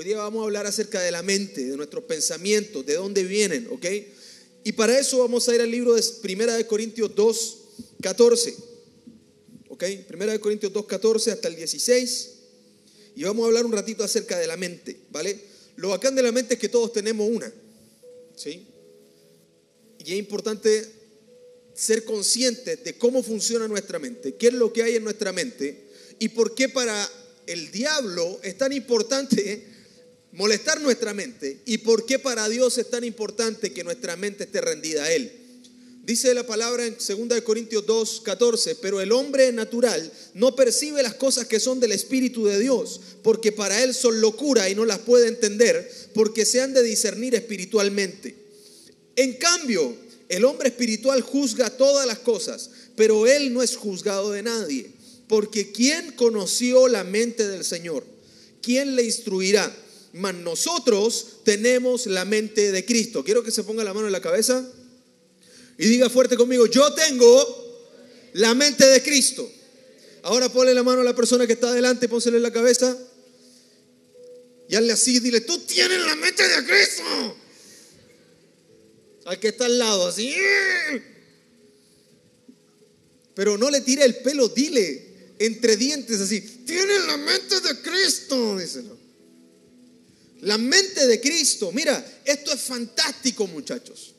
[0.00, 3.68] Hoy día vamos a hablar acerca de la mente, de nuestros pensamientos, de dónde vienen,
[3.70, 3.84] ¿ok?
[4.64, 7.58] Y para eso vamos a ir al libro de Primera de Corintios 2,
[8.00, 8.56] 14.
[9.68, 9.84] ¿Ok?
[10.08, 12.30] Primera de Corintios 2, 14 hasta el 16.
[13.14, 15.38] Y vamos a hablar un ratito acerca de la mente, ¿vale?
[15.76, 17.52] Lo bacán de la mente es que todos tenemos una,
[18.36, 18.66] ¿sí?
[19.98, 20.86] Y es importante
[21.74, 25.88] ser conscientes de cómo funciona nuestra mente, qué es lo que hay en nuestra mente
[26.18, 27.06] y por qué para
[27.46, 29.78] el diablo es tan importante
[30.32, 34.60] molestar nuestra mente y por qué para Dios es tan importante que nuestra mente esté
[34.60, 35.40] rendida a Él.
[36.10, 41.14] Dice la palabra en 2 Corintios 2, 14, pero el hombre natural no percibe las
[41.14, 44.98] cosas que son del Espíritu de Dios, porque para él son locura y no las
[44.98, 48.34] puede entender, porque se han de discernir espiritualmente.
[49.14, 49.94] En cambio,
[50.28, 54.90] el hombre espiritual juzga todas las cosas, pero él no es juzgado de nadie,
[55.28, 58.04] porque ¿quién conoció la mente del Señor?
[58.62, 59.72] ¿Quién le instruirá?
[60.12, 63.22] Mas nosotros tenemos la mente de Cristo.
[63.22, 64.68] Quiero que se ponga la mano en la cabeza
[65.78, 67.88] y diga fuerte conmigo, yo tengo
[68.34, 69.50] la mente de Cristo.
[70.22, 72.96] Ahora ponle la mano a la persona que está adelante, pónsele en la cabeza.
[74.68, 77.36] Y hazle así, dile, tú tienes la mente de Cristo.
[79.24, 80.34] Al que está al lado, así.
[83.34, 88.58] Pero no le tire el pelo, dile entre dientes así, tienes la mente de Cristo,
[88.58, 88.98] díselo.
[90.42, 91.70] La mente de Cristo.
[91.72, 94.14] Mira, esto es fantástico, muchachos.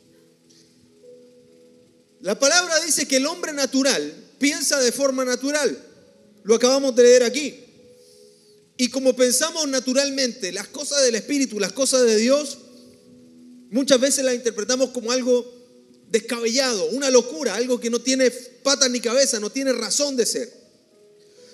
[2.21, 5.77] La palabra dice que el hombre natural piensa de forma natural.
[6.43, 7.55] Lo acabamos de leer aquí.
[8.77, 12.57] Y como pensamos naturalmente las cosas del Espíritu, las cosas de Dios,
[13.69, 15.61] muchas veces las interpretamos como algo
[16.09, 20.51] descabellado, una locura, algo que no tiene patas ni cabeza, no tiene razón de ser.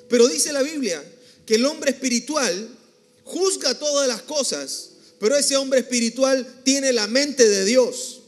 [0.10, 1.04] Pero dice la Biblia
[1.46, 2.77] que el hombre espiritual
[3.28, 8.22] juzga todas las cosas, pero ese hombre espiritual tiene la mente de Dios.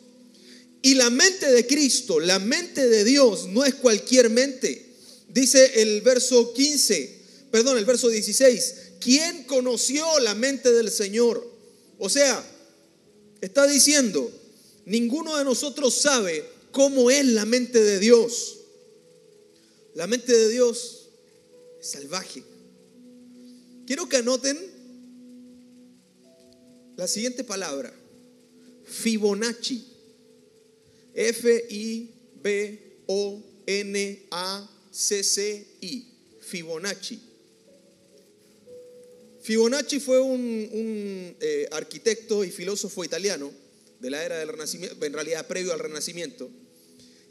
[0.81, 4.86] Y la mente de Cristo, la mente de Dios, no es cualquier mente.
[5.30, 7.17] Dice el verso 15,
[7.52, 11.45] perdón, el verso 16, ¿quién conoció la mente del Señor?
[11.98, 12.43] O sea,
[13.42, 14.32] está diciendo,
[14.86, 18.58] ninguno de nosotros sabe cómo es la mente de Dios.
[19.95, 21.09] La mente de Dios
[21.82, 22.43] es salvaje.
[23.86, 24.78] Quiero que anoten
[26.99, 27.92] la siguiente palabra,
[28.83, 29.86] Fibonacci.
[31.14, 32.08] F-I-B-O-N-A-C-C-I,
[36.42, 37.20] Fibonacci.
[39.42, 43.49] Fibonacci fue un, eh, arquitecto y filósofo italiano
[44.02, 46.49] de la era del Renacimiento, en realidad previo al Renacimiento.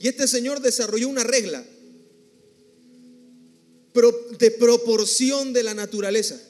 [0.01, 1.63] Y este señor desarrolló una regla
[4.39, 6.41] de proporción de la naturaleza.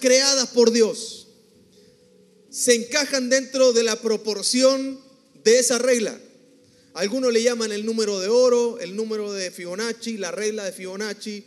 [0.00, 1.28] Creadas por Dios
[2.50, 5.00] se encajan dentro de la proporción
[5.44, 6.18] de esa regla.
[6.94, 11.44] Algunos le llaman el número de oro, el número de Fibonacci, la regla de Fibonacci.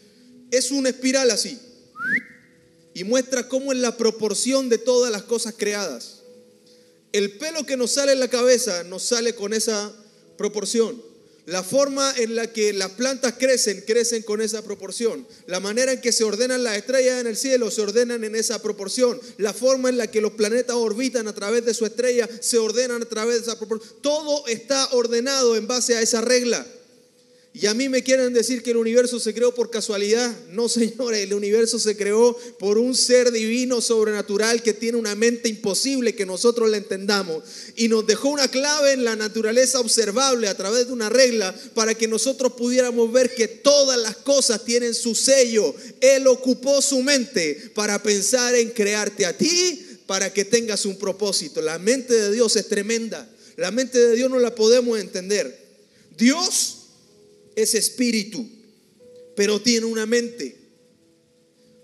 [0.49, 1.59] Es una espiral así.
[2.93, 6.21] Y muestra cómo es la proporción de todas las cosas creadas.
[7.11, 9.93] El pelo que nos sale en la cabeza nos sale con esa
[10.37, 11.12] proporción.
[11.45, 15.27] La forma en la que las plantas crecen, crecen con esa proporción.
[15.45, 18.61] La manera en que se ordenan las estrellas en el cielo, se ordenan en esa
[18.61, 19.19] proporción.
[19.37, 23.01] La forma en la que los planetas orbitan a través de su estrella, se ordenan
[23.01, 23.93] a través de esa proporción.
[24.01, 26.65] Todo está ordenado en base a esa regla.
[27.55, 30.35] Y a mí me quieren decir que el universo se creó por casualidad.
[30.49, 35.49] No, señores, el universo se creó por un ser divino, sobrenatural, que tiene una mente
[35.49, 37.43] imposible que nosotros le entendamos.
[37.75, 41.93] Y nos dejó una clave en la naturaleza observable a través de una regla para
[41.93, 45.75] que nosotros pudiéramos ver que todas las cosas tienen su sello.
[46.01, 51.61] Él ocupó su mente para pensar en crearte a ti para que tengas un propósito.
[51.61, 53.29] La mente de Dios es tremenda.
[53.57, 55.55] La mente de Dios no la podemos entender.
[56.17, 56.82] Dios
[57.55, 58.47] es espíritu,
[59.35, 60.55] pero tiene una mente.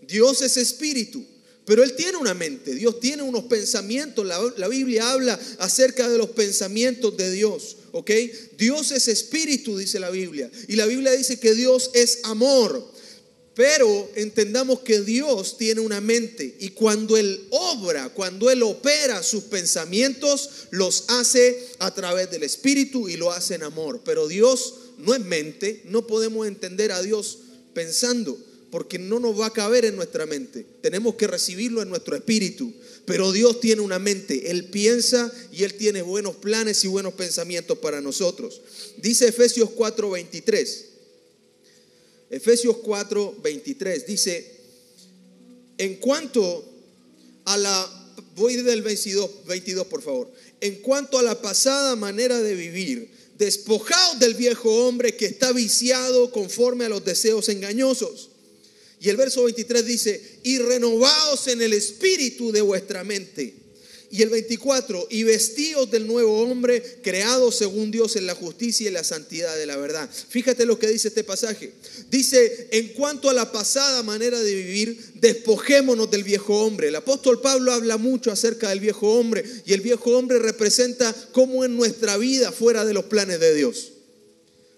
[0.01, 1.23] Dios es espíritu,
[1.65, 2.73] pero Él tiene una mente.
[2.73, 4.25] Dios tiene unos pensamientos.
[4.25, 7.77] La, Biblia habla acerca de los pensamientos de Dios.
[7.91, 8.09] ¿Ok?
[8.57, 10.49] Dios es espíritu, dice la Biblia.
[10.67, 12.91] Y la Biblia dice que Dios es amor.
[13.53, 19.43] Pero entendamos que Dios tiene una mente y cuando Él obra, cuando Él opera sus
[19.43, 24.01] pensamientos, los hace a través del Espíritu y lo hace en amor.
[24.05, 27.39] Pero Dios no es mente, no podemos entender a Dios
[27.73, 28.37] pensando,
[28.69, 30.65] porque no nos va a caber en nuestra mente.
[30.81, 32.71] Tenemos que recibirlo en nuestro espíritu.
[33.05, 37.79] Pero Dios tiene una mente, Él piensa y Él tiene buenos planes y buenos pensamientos
[37.79, 38.61] para nosotros.
[38.97, 40.85] Dice Efesios 4:23.
[42.29, 44.59] Efesios 4:23 dice,
[45.79, 46.63] En cuanto
[47.45, 50.31] a la, voy del 22, 22 por favor.
[50.61, 56.29] En cuanto a la pasada manera de vivir, despojaos del viejo hombre que está viciado
[56.29, 58.29] conforme a los deseos engañosos.
[59.01, 63.55] Y el verso 23 dice, y renovaos en el espíritu de vuestra mente
[64.11, 68.91] y el 24, y vestidos del nuevo hombre, creado según Dios en la justicia y
[68.91, 70.09] la santidad de la verdad.
[70.29, 71.73] Fíjate lo que dice este pasaje.
[72.09, 76.87] Dice, en cuanto a la pasada manera de vivir, despojémonos del viejo hombre.
[76.87, 81.63] El apóstol Pablo habla mucho acerca del viejo hombre y el viejo hombre representa cómo
[81.63, 83.91] en nuestra vida fuera de los planes de Dios.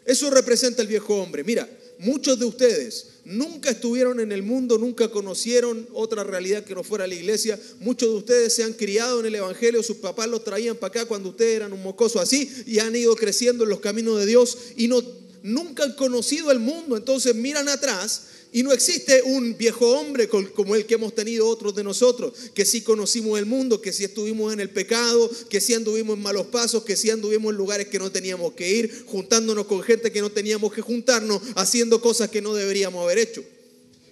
[0.05, 1.43] Eso representa el viejo hombre.
[1.43, 1.69] Mira,
[1.99, 7.07] muchos de ustedes nunca estuvieron en el mundo, nunca conocieron otra realidad que no fuera
[7.07, 7.59] la iglesia.
[7.79, 11.05] Muchos de ustedes se han criado en el Evangelio, sus papás los traían para acá
[11.05, 14.57] cuando ustedes eran un mocoso así y han ido creciendo en los caminos de Dios
[14.75, 15.01] y no,
[15.43, 16.97] nunca han conocido el mundo.
[16.97, 18.23] Entonces miran atrás
[18.53, 22.65] y no existe un viejo hombre como el que hemos tenido otros de nosotros, que
[22.65, 26.47] sí conocimos el mundo, que sí estuvimos en el pecado, que sí anduvimos en malos
[26.47, 30.19] pasos, que sí anduvimos en lugares que no teníamos que ir, juntándonos con gente que
[30.19, 33.41] no teníamos que juntarnos, haciendo cosas que no deberíamos haber hecho.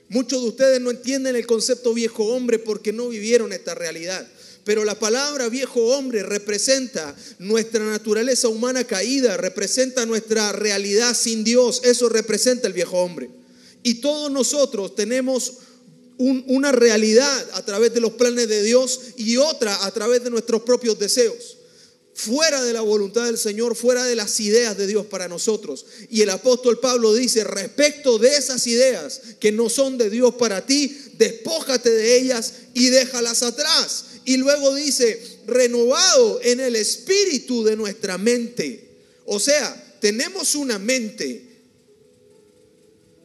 [0.07, 4.25] Muchos de ustedes no entienden el concepto viejo hombre porque no vivieron esta realidad.
[4.63, 11.81] Pero la palabra viejo hombre representa nuestra naturaleza humana caída, representa nuestra realidad sin Dios.
[11.83, 13.29] Eso representa el viejo hombre.
[13.83, 15.53] Y todos nosotros tenemos
[16.19, 20.63] una realidad a través de los planes de Dios y otra a través de nuestros
[20.63, 21.57] propios deseos.
[22.13, 25.85] Fuera de la voluntad del Señor, fuera de las ideas de Dios para nosotros.
[26.09, 30.65] Y el apóstol Pablo dice, respecto de esas ideas que no son de Dios para
[30.65, 34.05] ti, despójate de ellas y déjalas atrás.
[34.25, 38.89] Y luego dice, renovado en el espíritu de nuestra mente.
[39.25, 41.48] O sea, tenemos una mente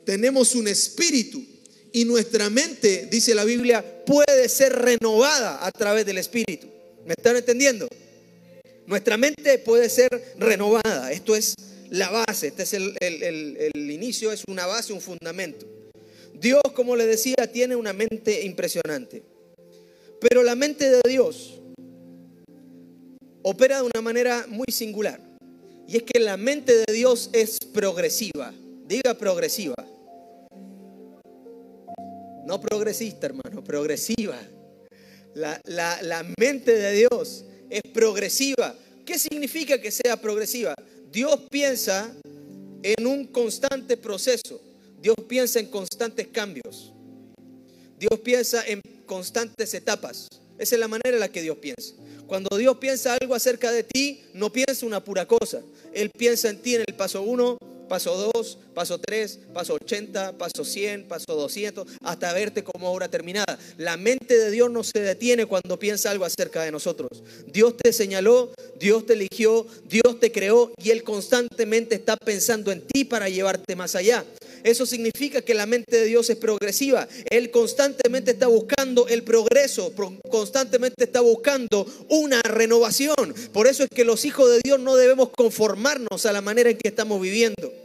[0.04, 1.42] tenemos un espíritu
[1.92, 6.66] y nuestra mente, dice la Biblia, puede ser renovada a través del espíritu.
[7.06, 7.86] ¿Me están entendiendo?
[8.86, 11.12] Nuestra mente puede ser renovada.
[11.12, 11.54] Esto es
[11.90, 15.66] la base, este es el, inicio, es una base, un fundamento.
[16.34, 19.22] Dios, como le decía, tiene una mente impresionante.
[20.20, 21.60] Pero la mente de Dios
[23.42, 25.20] opera de una manera muy singular.
[25.86, 28.52] Y es que la mente de Dios es progresiva.
[28.86, 29.74] Diga progresiva.
[32.54, 34.38] No progresista, hermano, progresiva.
[35.34, 38.76] La, la, mente de Dios es progresiva.
[39.04, 40.72] ¿Qué significa que sea progresiva?
[41.10, 42.14] Dios piensa
[42.80, 44.62] en un constante proceso.
[45.02, 46.92] Dios piensa en constantes cambios.
[47.98, 50.28] Dios piensa en constantes etapas.
[50.56, 51.94] Esa es la manera en la que Dios piensa.
[52.28, 55.60] Cuando Dios piensa algo acerca de ti, no piensa una pura cosa.
[55.92, 57.58] Él piensa en ti en el paso 1,
[57.88, 63.58] paso 2, paso 3, paso 80, paso 100, paso 200, hasta verte como obra terminada.
[63.78, 67.22] La mente de Dios no se detiene cuando piensa algo acerca de nosotros.
[67.46, 72.86] Dios te señaló, Dios te eligió, Dios te creó y Él constantemente está pensando en
[72.86, 74.24] ti para llevarte más allá.
[74.64, 77.06] Eso significa que la mente de Dios es progresiva.
[77.30, 79.92] Él constantemente está buscando el progreso,
[80.30, 83.14] constantemente está buscando una renovación.
[83.52, 86.78] Por eso es que los hijos de Dios no debemos conformarnos a la manera en
[86.78, 87.83] que estamos viviendo.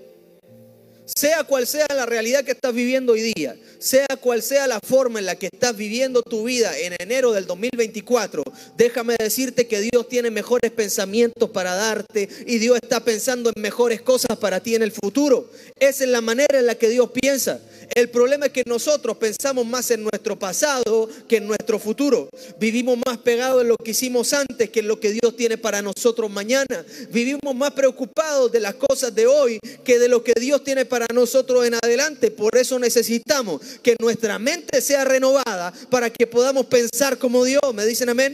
[1.16, 5.20] Sea cual sea la realidad que estás viviendo hoy día, sea cual sea la forma
[5.20, 8.44] en la que estás viviendo tu vida en enero del 2024,
[8.78, 14.02] déjame decirte que Dios tiene mejores pensamientos para darte y Dios está pensando en mejores
[14.02, 15.50] cosas para ti en el futuro.
[15.80, 17.60] Esa es la manera en la que Dios piensa.
[17.96, 22.30] El problema es que nosotros pensamos más en nuestro pasado que en nuestro futuro.
[22.60, 25.82] Vivimos más pegados en lo que hicimos antes que en lo que Dios tiene para
[25.82, 26.86] nosotros mañana.
[27.10, 30.99] Vivimos más preocupados de las cosas de hoy que de lo que Dios tiene para
[31.14, 32.32] nosotros en adelante.
[32.32, 37.62] Por eso necesitamos que nuestra mente sea renovada para que podamos pensar como Dios.
[37.74, 38.34] ¿Me dicen amén?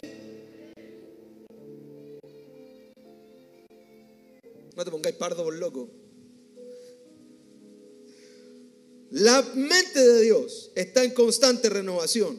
[4.76, 5.90] No te pongáis pardo por loco.
[9.10, 12.38] La mente de Dios está en constante renovación.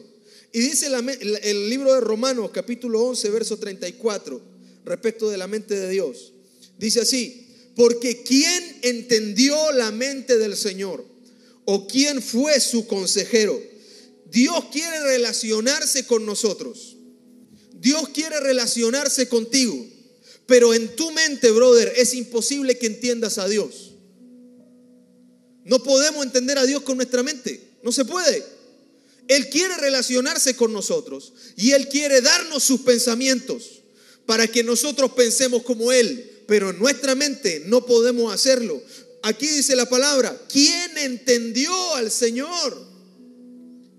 [0.52, 4.40] Y dice el libro de Romanos capítulo 11, verso 34,
[4.84, 6.32] respecto de la mente de Dios.
[6.78, 7.47] Dice así,
[7.78, 11.06] porque ¿quién entendió la mente del Señor?
[11.64, 13.62] ¿O quién fue su consejero?
[14.32, 16.96] Dios quiere relacionarse con nosotros.
[17.74, 19.86] Dios quiere relacionarse contigo.
[20.46, 23.92] Pero en tu mente, brother, es imposible que entiendas a Dios.
[25.64, 27.60] No podemos entender a Dios con nuestra mente.
[27.84, 28.42] No se puede.
[29.28, 33.82] Él quiere relacionarse con nosotros y Él quiere darnos sus pensamientos
[34.26, 36.37] para que nosotros pensemos como Él.
[36.48, 38.82] Pero en nuestra mente no podemos hacerlo.
[39.22, 42.88] Aquí dice la palabra, ¿quién entendió al Señor?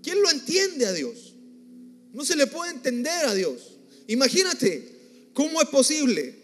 [0.02, 1.34] ¿Quién lo entiende a Dios?
[2.12, 3.76] No se le puede entender a Dios.
[4.08, 4.84] Imagínate,
[5.32, 6.34] ¿cómo es posible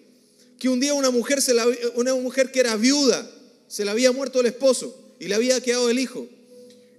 [0.60, 3.28] que un día una mujer, se la, una mujer que era viuda,
[3.66, 6.28] se le había muerto el esposo y le había quedado el hijo?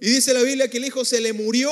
[0.02, 1.70] Y dice la Biblia que el hijo se le murió.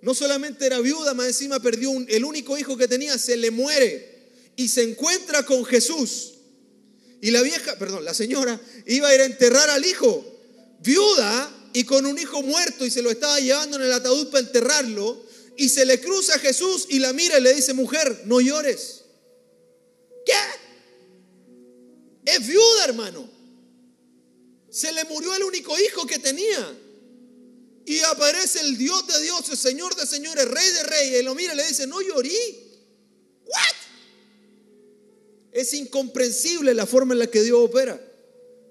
[0.00, 4.15] No solamente era viuda, más encima perdió el único hijo que tenía, se le muere
[4.56, 6.32] y se encuentra con Jesús.
[7.20, 10.24] Y la vieja, perdón, la señora iba a ir a enterrar al hijo,
[10.80, 14.46] viuda y con un hijo muerto y se lo estaba llevando en el ataúd para
[14.46, 15.24] enterrarlo.
[15.58, 19.02] Y se le cruza a Jesús y la mira y le dice, mujer, no llores.
[20.24, 20.32] ¿Qué?
[22.26, 23.30] Es viuda, hermano.
[24.70, 26.78] Se le murió el único hijo que tenía.
[27.86, 31.20] Y aparece el Dios de Dios, el Señor de señores, Rey de reyes.
[31.20, 32.65] Y lo mira y le dice, no llorí.
[35.56, 37.98] Es incomprensible la forma en la que Dios opera.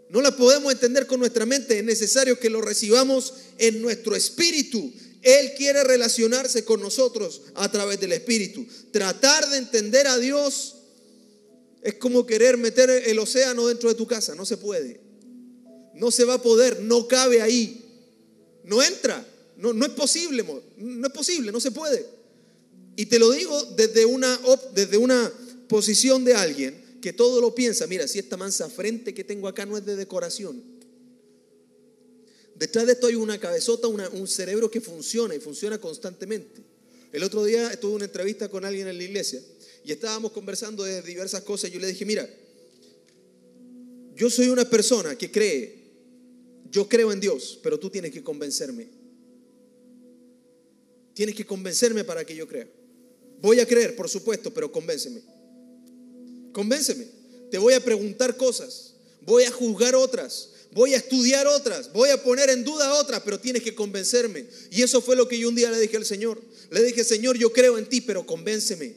[0.09, 1.79] No la podemos entender con nuestra mente.
[1.79, 4.93] Es necesario que lo recibamos en nuestro espíritu.
[5.23, 8.67] Él quiere relacionarse con nosotros a través del espíritu.
[8.91, 10.75] Tratar de entender a Dios
[11.81, 14.35] es como querer meter el océano dentro de tu casa.
[14.35, 15.01] No se puede.
[15.95, 16.81] No se va a poder.
[16.81, 17.83] No cabe ahí.
[18.63, 19.25] No entra.
[19.57, 20.45] No, no es posible.
[20.77, 21.51] No es posible.
[21.51, 22.05] No se puede.
[22.95, 24.39] Y te lo digo desde una,
[24.75, 25.33] desde una
[25.67, 29.65] posición de alguien que todo lo piensa, mira, si esta mansa frente que tengo acá
[29.65, 30.63] no es de decoración.
[32.55, 36.61] Detrás de esto hay una cabezota, un cerebro que funciona y funciona constantemente.
[37.11, 39.41] El otro día estuve en una entrevista con alguien en la iglesia
[39.83, 41.71] y estábamos conversando de diversas cosas.
[41.71, 42.27] Yo le dije, mira,
[44.15, 45.75] yo soy una persona que cree,
[46.71, 48.87] yo creo en Dios, pero tú tienes que convencerme.
[51.13, 52.67] Tienes que convencerme para que yo crea.
[53.41, 55.34] Voy a creer, por supuesto, pero convénceme.
[56.55, 57.05] Convénceme.
[57.51, 58.93] Te voy a preguntar cosas.
[59.23, 60.51] Voy a juzgar otras.
[60.71, 61.91] Voy a estudiar otras.
[61.91, 64.45] Voy a poner en duda otras, pero tienes que convencerme.
[64.71, 66.41] Y eso fue lo que yo un día le dije al Señor.
[66.71, 68.95] Le dije, Señor, yo creo en ti, pero convénceme.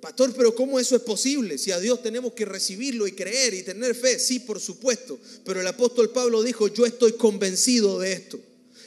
[0.00, 1.56] Pastor, pero ¿cómo eso es posible?
[1.56, 5.20] Si a Dios tenemos que recibirlo y creer y tener fe, sí, por supuesto.
[5.44, 8.40] Pero el apóstol Pablo dijo, yo estoy convencido de esto.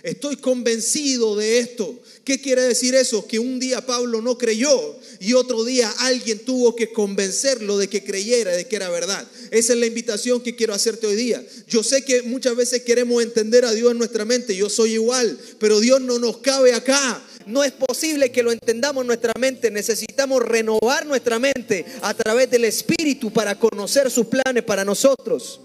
[0.06, 2.00] Estoy convencido de esto.
[2.24, 3.26] ¿Qué quiere decir eso?
[3.28, 8.04] Que un día Pablo no creyó y otro día alguien tuvo que convencerlo de que
[8.04, 9.28] creyera, de que era verdad.
[9.50, 11.44] Esa es la invitación que quiero hacerte hoy día.
[11.68, 15.40] Yo sé que muchas veces queremos entender a Dios en nuestra mente, yo soy igual,
[15.60, 17.26] pero Dios no nos cabe acá.
[17.48, 19.72] No es posible que lo entendamos en nuestra mente.
[19.72, 25.62] Necesitamos renovar nuestra mente a través del Espíritu para conocer sus planes para nosotros.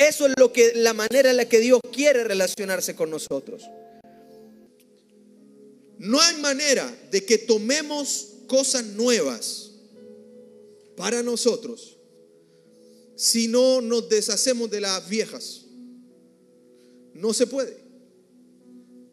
[0.00, 3.64] Eso es lo que la manera en la que Dios quiere relacionarse con nosotros.
[5.98, 9.72] No hay manera de que tomemos cosas nuevas
[10.96, 11.98] para nosotros
[13.14, 15.66] si no nos deshacemos de las viejas.
[17.12, 17.76] No se puede.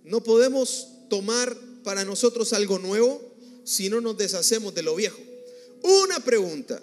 [0.05, 1.53] No podemos tomar
[1.83, 3.21] para nosotros algo nuevo
[3.65, 5.19] si no nos deshacemos de lo viejo.
[5.83, 6.81] Una pregunta.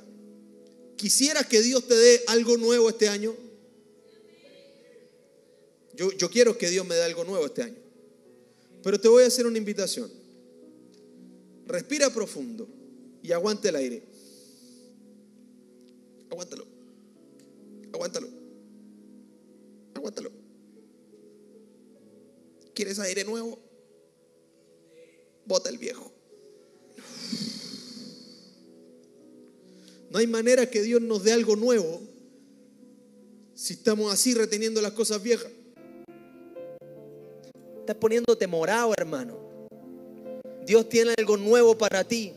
[0.99, 3.44] ¿Quisieras que Dios te dé algo nuevo este año?
[5.97, 7.77] Yo, quiero que Dios me dé algo nuevo este año.
[8.83, 10.11] Pero te voy a hacer una invitación.
[11.67, 12.69] Respira profundo
[13.23, 14.03] y aguante el aire.
[16.31, 16.67] Aguántalo.
[17.93, 18.29] Aguántalo.
[19.95, 20.31] Aguántalo.
[22.75, 23.59] ¿Quieres aire nuevo?
[25.47, 26.13] Bota el viejo.
[30.11, 32.01] No hay manera que Dios nos dé algo nuevo
[33.55, 35.51] si estamos así reteniendo las cosas viejas.
[37.85, 39.37] Estás poniéndote morado, hermano.
[40.65, 42.33] Dios tiene algo nuevo para ti.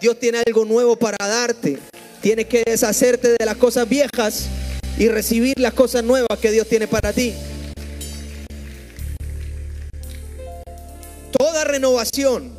[0.00, 1.78] Dios tiene algo nuevo para darte.
[2.22, 4.46] Tienes que deshacerte de las cosas viejas
[4.96, 7.34] y recibir las cosas nuevas que Dios tiene para ti.
[11.30, 12.56] Toda renovación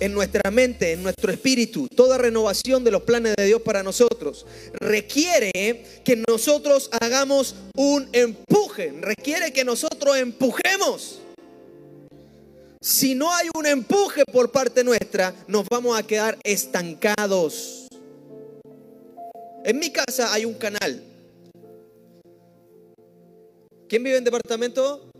[0.00, 4.46] en nuestra mente, en nuestro espíritu, toda renovación de los planes de Dios para nosotros
[4.80, 11.20] requiere que nosotros hagamos un empuje, requiere que nosotros empujemos.
[12.84, 17.88] Si no hay un empuje por parte nuestra, nos vamos a quedar estancados.
[19.64, 21.02] En mi casa hay un canal.
[23.88, 25.10] ¿Quién vive en departamento?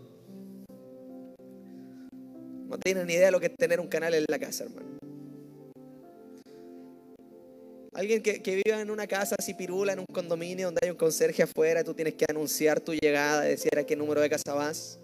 [2.67, 4.99] No tienen ni idea de lo que es tener un canal en la casa, hermano.
[7.93, 10.97] Alguien que, que, viva en una casa así pirula, en un condominio donde hay un
[10.97, 14.99] conserje afuera, tú tienes que anunciar tu llegada, decir a qué número de casa vas.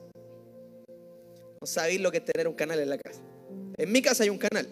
[1.61, 3.21] No sabéis lo que es tener un canal en la casa.
[3.77, 4.67] En mi casa hay un canal.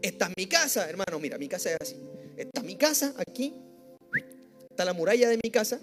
[0.00, 1.20] Esta es mi casa, hermano.
[1.20, 1.96] Mira, mi casa es así.
[2.38, 3.52] Esta es mi casa, aquí.
[4.70, 5.78] Está la muralla de mi casa.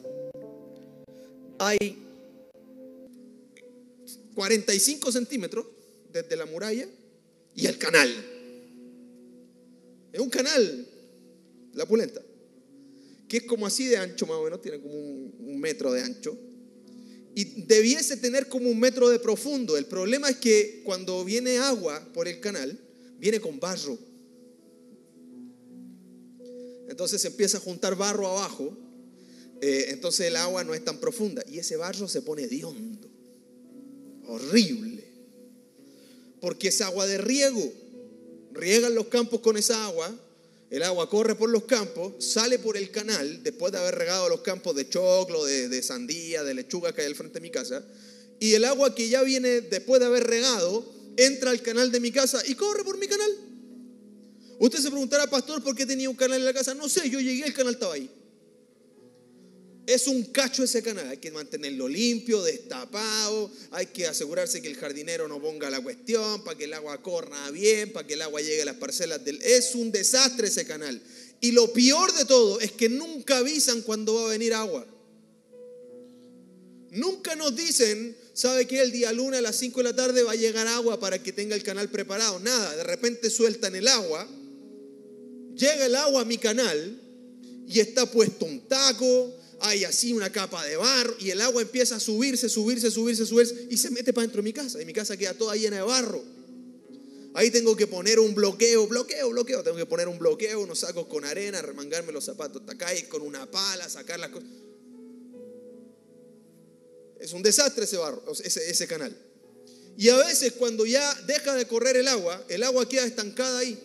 [1.59, 2.03] Hay
[4.33, 5.67] 45 centímetros
[6.11, 6.87] desde la muralla
[7.53, 8.09] y el canal.
[10.11, 10.87] Es un canal,
[11.73, 12.23] la pulenta,
[13.27, 16.01] que es como así de ancho más o menos, tiene como un, un metro de
[16.01, 16.46] ancho.
[17.37, 19.77] Y debiese tener como un metro de profundo.
[19.77, 22.79] El problema es que cuando viene agua por el canal,
[23.19, 23.95] viene con barro.
[26.89, 28.75] Entonces se empieza a juntar barro abajo,
[29.61, 33.07] eh, entonces el agua no es tan profunda y ese barro se pone de hondo,
[34.25, 35.03] horrible,
[36.41, 37.71] porque es agua de riego.
[38.51, 40.11] Riegan los campos con esa agua,
[40.69, 44.41] el agua corre por los campos, sale por el canal, después de haber regado los
[44.41, 47.85] campos de choclo, de, de sandía, de lechuga que hay al frente de mi casa,
[48.39, 52.11] y el agua que ya viene después de haber regado, entra al canal de mi
[52.11, 53.31] casa y corre por mi canal.
[54.59, 56.73] Usted se preguntará, pastor, ¿por qué tenía un canal en la casa?
[56.73, 58.09] No sé, yo llegué, el canal estaba ahí.
[59.87, 64.75] Es un cacho ese canal, hay que mantenerlo limpio, destapado, hay que asegurarse que el
[64.75, 68.41] jardinero no ponga la cuestión, para que el agua corra bien, para que el agua
[68.41, 69.41] llegue a las parcelas del...
[69.41, 71.01] Es un desastre ese canal.
[71.41, 74.85] Y lo peor de todo es que nunca avisan cuando va a venir agua.
[76.91, 80.33] Nunca nos dicen, ¿sabe que el día lunes a las 5 de la tarde va
[80.33, 82.39] a llegar agua para que tenga el canal preparado?
[82.39, 84.27] Nada, de repente sueltan el agua
[85.57, 87.01] Llega el agua a mi canal
[87.67, 91.95] y está puesto un taco, hay así una capa de barro y el agua empieza
[91.95, 94.93] a subirse, subirse, subirse, subirse y se mete para dentro de mi casa y mi
[94.93, 96.23] casa queda toda llena de barro.
[97.33, 99.63] Ahí tengo que poner un bloqueo, bloqueo, bloqueo.
[99.63, 103.21] Tengo que poner un bloqueo, unos sacos con arena, remangarme los zapatos hasta acá con
[103.21, 104.49] una pala, sacar las cosas.
[107.19, 109.15] Es un desastre ese barro, ese canal.
[109.97, 113.77] Y a veces cuando ya deja de correr el agua, el agua queda estancada ahí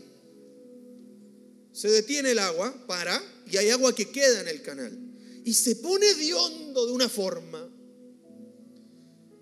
[1.73, 4.97] se detiene el agua, para, y hay agua que queda en el canal.
[5.45, 7.69] Y se pone de hondo de una forma.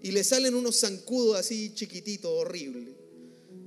[0.02, 3.00] Y le salen unos zancudos así chiquititos, horribles.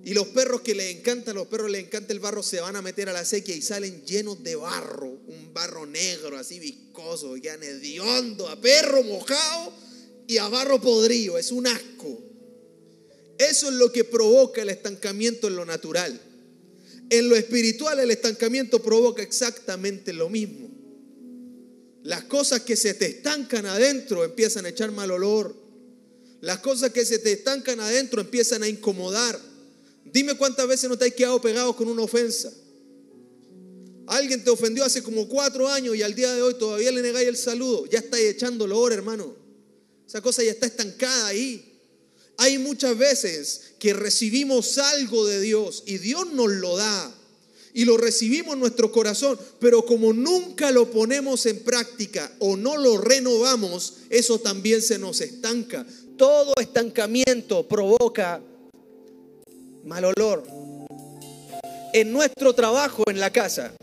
[0.05, 2.81] Y los perros que les encanta, los perros les encanta el barro, se van a
[2.81, 5.07] meter a la sequía y salen llenos de barro.
[5.07, 9.73] Un barro negro, así viscoso, que de hondo, a perro mojado
[10.27, 11.37] y a barro podrido.
[11.37, 12.21] Es un asco.
[13.37, 16.19] Eso es lo que provoca el estancamiento en lo natural.
[17.09, 20.62] En lo espiritual el estancamiento provoca exactamente lo mismo.
[22.03, 25.55] Las cosas que se te estancan adentro empiezan a echar mal olor.
[26.41, 29.39] Las cosas que se te estancan adentro empiezan a incomodar.
[30.03, 32.51] Dime cuántas veces no te has quedado pegado con una ofensa.
[34.05, 37.29] Alguien te ofendió hace como cuatro años y al día de hoy todavía le negáis
[37.29, 37.85] el saludo.
[37.85, 39.33] Ya estáis echando olor, hermano.
[40.05, 41.79] Esa cosa ya está estancada ahí.
[42.37, 47.15] Hay muchas veces que recibimos algo de Dios y Dios nos lo da
[47.73, 52.77] y lo recibimos en nuestro corazón, pero como nunca lo ponemos en práctica o no
[52.77, 55.85] lo renovamos, eso también se nos estanca.
[56.17, 58.41] Todo estancamiento provoca
[59.83, 60.43] mal olor.
[61.93, 63.73] En nuestro trabajo en la casa,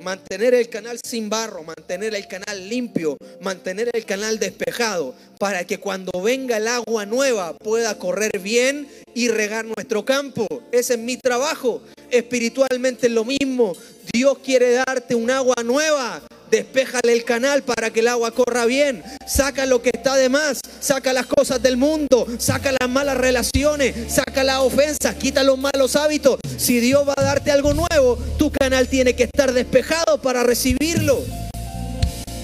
[0.00, 5.78] mantener el canal sin barro, mantener el canal limpio, mantener el canal despejado, para que
[5.78, 10.46] cuando venga el agua nueva pueda correr bien y regar nuestro campo.
[10.72, 11.82] Ese es mi trabajo.
[12.10, 13.74] Espiritualmente es lo mismo.
[14.12, 19.04] Dios quiere darte un agua nueva Despéjale el canal para que el agua corra bien.
[19.26, 20.60] Saca lo que está de más.
[20.80, 22.26] Saca las cosas del mundo.
[22.38, 24.12] Saca las malas relaciones.
[24.12, 25.14] Saca las ofensas.
[25.14, 26.40] Quita los malos hábitos.
[26.58, 31.22] Si Dios va a darte algo nuevo, tu canal tiene que estar despejado para recibirlo.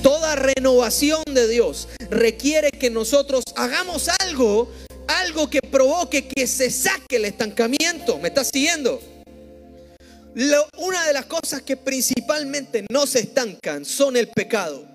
[0.02, 4.70] Toda renovación de Dios requiere que nosotros hagamos algo,
[5.08, 8.18] algo que provoque que se saque el estancamiento.
[8.18, 9.00] ¿Me estás siguiendo?
[10.76, 14.86] Una de las cosas que principalmente no se estancan son el pecado.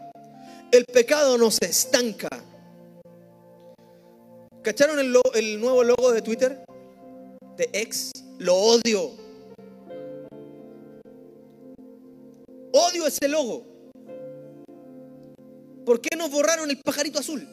[0.71, 2.29] El pecado no se estanca.
[4.61, 6.63] ¿Cacharon el, nuevo logo de Twitter?
[7.57, 8.11] De ex.
[8.37, 9.11] Lo odio.
[12.71, 13.65] Odio ese logo.
[15.83, 17.47] ¿Por qué nos borraron el pajarito azul?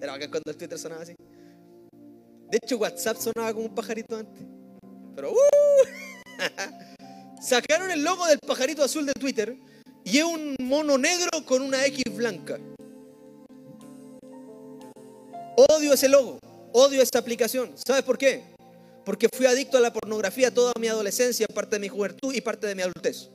[0.00, 1.14] Era que cuando el Twitter sonaba así.
[2.50, 4.42] De hecho, WhatsApp sonaba como un pajarito antes.
[5.14, 5.71] Pero uh,
[7.42, 9.56] sacaron el logo del pajarito azul de Twitter
[10.04, 12.58] y es un mono negro con una X blanca.
[15.56, 16.38] Odio ese logo,
[16.72, 17.72] odio esa aplicación.
[17.86, 18.42] ¿Sabes por qué?
[19.04, 22.66] Porque fui adicto a la pornografía toda mi adolescencia, parte de mi juventud y parte
[22.66, 23.28] de mi adultez.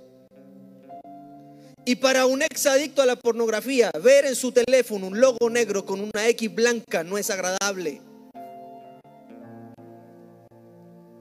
[1.85, 5.85] Y para un ex adicto a la pornografía, ver en su teléfono un logo negro
[5.85, 8.01] con una X blanca no es agradable.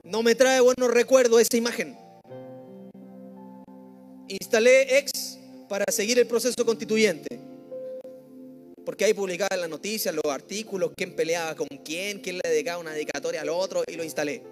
[0.07, 1.97] No me trae buenos recuerdos esa imagen.
[4.29, 7.41] Instalé X para seguir el proceso constituyente.
[8.85, 12.79] Porque ahí publicaba en las noticias, los artículos, quién peleaba con quién, quién le dedicaba
[12.79, 14.43] una dedicatoria al otro y lo instalé.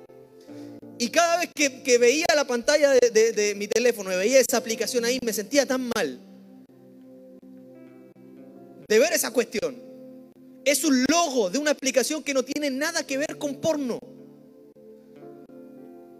[0.98, 5.06] Y cada vez que, veía la pantalla de, de mi teléfono y veía esa aplicación
[5.06, 6.20] ahí, me sentía tan mal
[8.90, 9.82] de ver esa cuestión.
[10.66, 14.00] Es un logo de una aplicación que no tiene nada que ver con porno.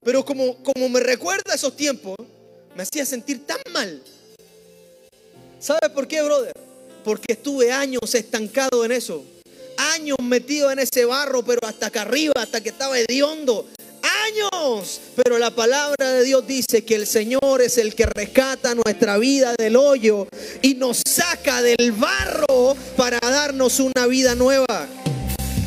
[0.06, 2.16] Pero como, como me recuerda esos tiempos,
[2.76, 4.00] me hacía sentir tan mal.
[5.60, 6.54] ¿Sabes por qué, brother?
[7.04, 9.26] Porque estuve años estancado en eso.
[9.96, 13.68] Años metido en ese barro, pero hasta acá arriba, hasta que estaba hediondo.
[14.28, 15.02] Años.
[15.16, 19.56] Pero la palabra de Dios dice que el Señor es el que rescata nuestra vida
[19.58, 20.28] del hoyo
[20.62, 24.88] y nos saca del barro para darnos una vida nueva.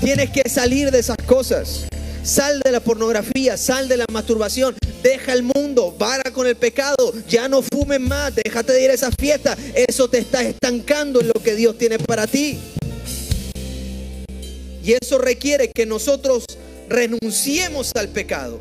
[0.00, 1.88] Tienes que salir de esas cosas.
[2.28, 7.14] Sal de la pornografía, sal de la masturbación, deja el mundo, para con el pecado,
[7.26, 9.56] ya no fumes más, déjate de ir a esa fiesta.
[9.74, 12.58] Eso te está estancando en lo que Dios tiene para ti.
[14.84, 16.44] Y eso requiere que nosotros
[16.90, 18.60] renunciemos al pecado.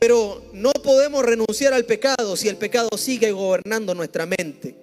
[0.00, 4.74] Pero no podemos renunciar al pecado si el pecado sigue gobernando nuestra mente.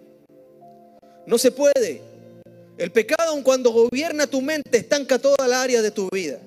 [1.25, 2.03] No se puede.
[2.77, 6.39] El pecado, cuando gobierna tu mente, estanca toda la área de tu vida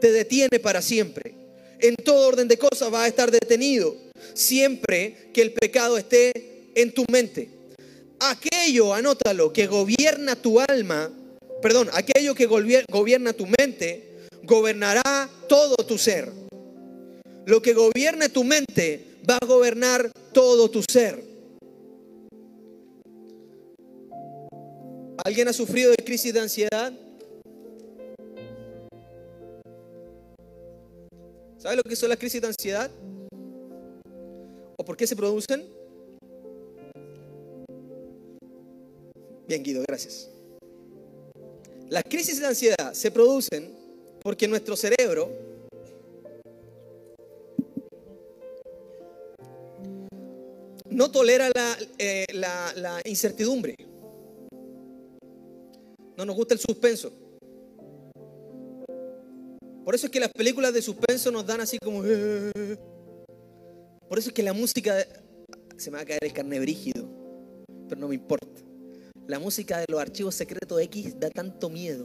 [0.00, 1.34] te detiene para siempre.
[1.80, 3.96] En todo orden de cosas va a estar detenido
[4.34, 7.50] siempre que el pecado esté en tu mente.
[8.20, 11.10] Aquello, anótalo, que gobierna tu alma,
[11.62, 14.08] perdón, aquello que gobierna tu mente,
[14.42, 16.32] gobernará todo tu ser.
[17.46, 21.24] Lo que gobierne tu mente va a gobernar todo tu ser.
[25.24, 26.92] ¿Alguien ha sufrido de crisis de ansiedad?
[31.58, 32.88] ¿Sabes lo que son las crisis de ansiedad?
[34.76, 35.66] ¿O por qué se producen?
[39.48, 40.30] Bien, Guido, gracias.
[41.88, 43.74] Las crisis de ansiedad se producen
[44.22, 45.32] porque nuestro cerebro
[50.90, 51.50] no tolera
[51.98, 53.74] eh, la, la incertidumbre.
[56.16, 57.27] No nos gusta el suspenso.
[59.88, 62.02] Por eso es que las películas de suspenso nos dan así como...
[64.06, 64.94] Por eso es que la música...
[65.78, 67.08] Se me va a caer el carne brígido,
[67.88, 68.60] pero no me importa.
[69.26, 72.04] La música de los archivos secretos X da tanto miedo.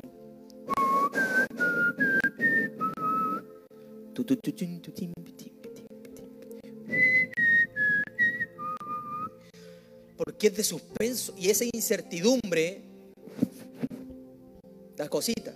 [10.16, 12.82] Porque es de suspenso y esa incertidumbre
[14.96, 15.54] da cosita.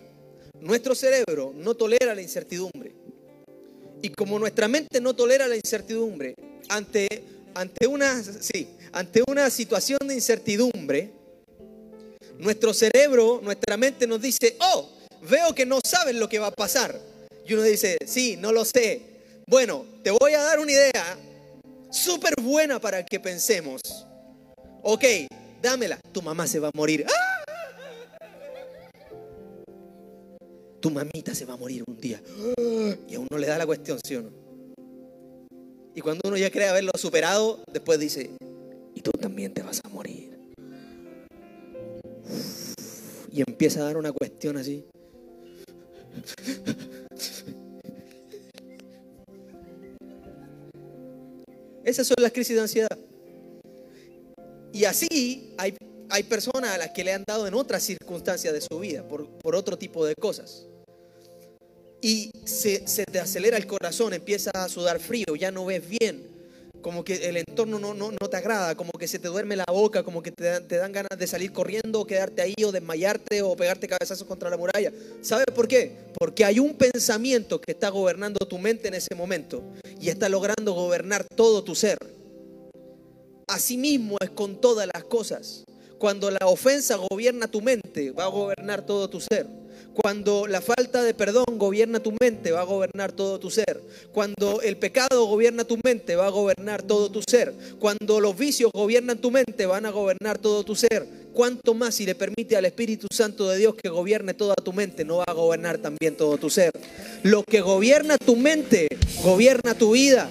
[0.67, 2.91] Nuestro cerebro no tolera la incertidumbre.
[4.01, 6.35] Y como nuestra mente no tolera la incertidumbre,
[6.67, 7.07] ante,
[7.55, 11.09] ante, una, sí, ante una situación de incertidumbre,
[12.37, 14.89] nuestro cerebro, nuestra mente nos dice, oh,
[15.29, 16.99] veo que no sabes lo que va a pasar.
[17.47, 19.01] Y uno dice, sí, no lo sé.
[19.47, 21.17] Bueno, te voy a dar una idea
[21.89, 23.79] súper buena para que pensemos.
[24.83, 25.05] Ok,
[25.61, 25.97] dámela.
[26.11, 27.05] Tu mamá se va a morir.
[27.07, 27.26] ¡Ah!
[30.79, 32.21] Tu mamita se va a morir un día.
[33.07, 34.29] Y a uno le da la cuestión, ¿sí o no?
[35.95, 38.29] Y cuando uno ya cree haberlo superado, después dice,
[38.93, 40.37] y tú también te vas a morir.
[43.31, 44.85] Y empieza a dar una cuestión así.
[51.83, 52.97] Esas son las crisis de ansiedad.
[54.73, 55.75] Y así hay,
[56.17, 59.27] hay personas a las que le han dado en otras circunstancias de su vida, por,
[59.27, 60.65] por otro tipo de cosas
[62.01, 66.27] y se, te acelera el corazón, empieza a sudar frío, ya no ves bien,
[66.81, 69.65] como que el entorno no, no, no te agrada, como que se te duerme la
[69.67, 73.41] boca, como que te, te, dan ganas de salir corriendo, o quedarte ahí, o desmayarte,
[73.41, 74.91] o pegarte cabezazos contra la muralla.
[75.21, 75.91] ¿Sabes por qué?
[76.17, 79.63] Porque hay un pensamiento que está gobernando tu mente en ese momento
[79.99, 81.97] y está logrando gobernar todo tu ser.
[83.47, 85.63] Asimismo es con todas las cosas.
[85.97, 89.47] Cuando la ofensa gobierna tu mente, va a gobernar todo tu ser.
[89.93, 93.81] Cuando la falta de perdón gobierna tu mente, va a gobernar todo tu ser.
[94.11, 97.51] Cuando el pecado gobierna tu mente, va a gobernar todo tu ser.
[97.79, 101.07] Cuando los vicios gobiernan tu mente, van a gobernar todo tu ser.
[101.33, 105.03] ¿Cuánto más si le permite al Espíritu Santo de Dios que gobierne toda tu mente,
[105.03, 106.71] no va a gobernar también todo tu ser?
[107.23, 108.87] Lo que gobierna tu mente,
[109.23, 110.29] gobierna tu vida.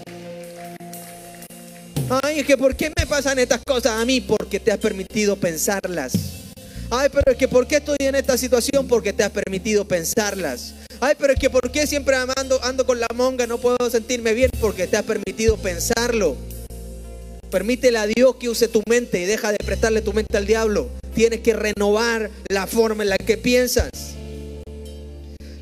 [2.08, 4.20] Ay, es que ¿por qué me pasan estas cosas a mí?
[4.20, 6.12] Porque te has permitido pensarlas.
[6.88, 8.86] Ay, pero es que ¿por qué estoy en esta situación?
[8.86, 10.72] Porque te has permitido pensarlas.
[11.00, 13.48] Ay, pero es que ¿por qué siempre ando, ando con la monga?
[13.48, 16.36] No puedo sentirme bien porque te has permitido pensarlo.
[17.50, 20.88] Permítele a Dios que use tu mente y deja de prestarle tu mente al diablo.
[21.12, 23.90] Tienes que renovar la forma en la que piensas.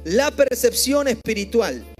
[0.05, 1.94] La percepción espiritual.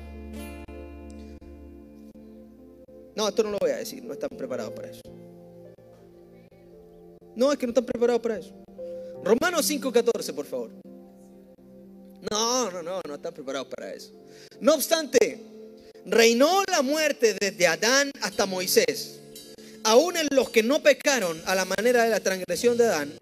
[3.17, 5.01] No, esto no lo voy a decir, no están preparados para eso.
[7.37, 8.53] No, es que no están preparados para eso.
[9.23, 10.71] Romanos 5:14, por favor.
[12.31, 14.13] No, no, no, no están preparados para eso.
[14.61, 15.41] No obstante,
[16.07, 19.21] reinó la muerte desde Adán hasta Moisés,
[19.85, 23.13] aún en los que no pecaron a la manera de la transgresión de Adán,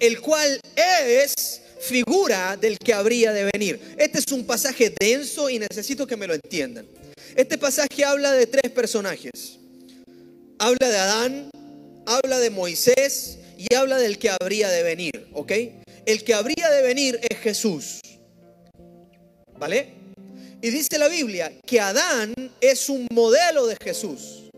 [0.00, 3.80] el cual es figura del que habría de venir.
[3.96, 6.86] Este es un pasaje denso y necesito que me lo entiendan.
[7.36, 9.58] Este pasaje habla de tres personajes.
[10.58, 11.50] Habla de Adán,
[12.06, 15.52] habla de Moisés y habla del que habría de venir, ¿ok?
[16.06, 18.00] El que habría de venir es Jesús.
[19.58, 19.94] ¿Vale?
[20.62, 24.50] Y dice la Biblia que Adán es un modelo de Jesús.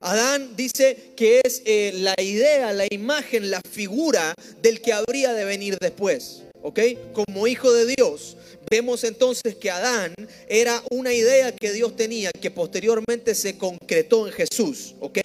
[0.00, 5.44] Adán dice que es eh, la idea, la imagen, la figura del que habría de
[5.44, 6.42] venir después.
[6.62, 6.80] ¿Ok?
[7.12, 8.36] Como hijo de Dios.
[8.70, 10.14] Vemos entonces que Adán
[10.48, 14.94] era una idea que Dios tenía que posteriormente se concretó en Jesús.
[15.00, 15.18] ¿Ok?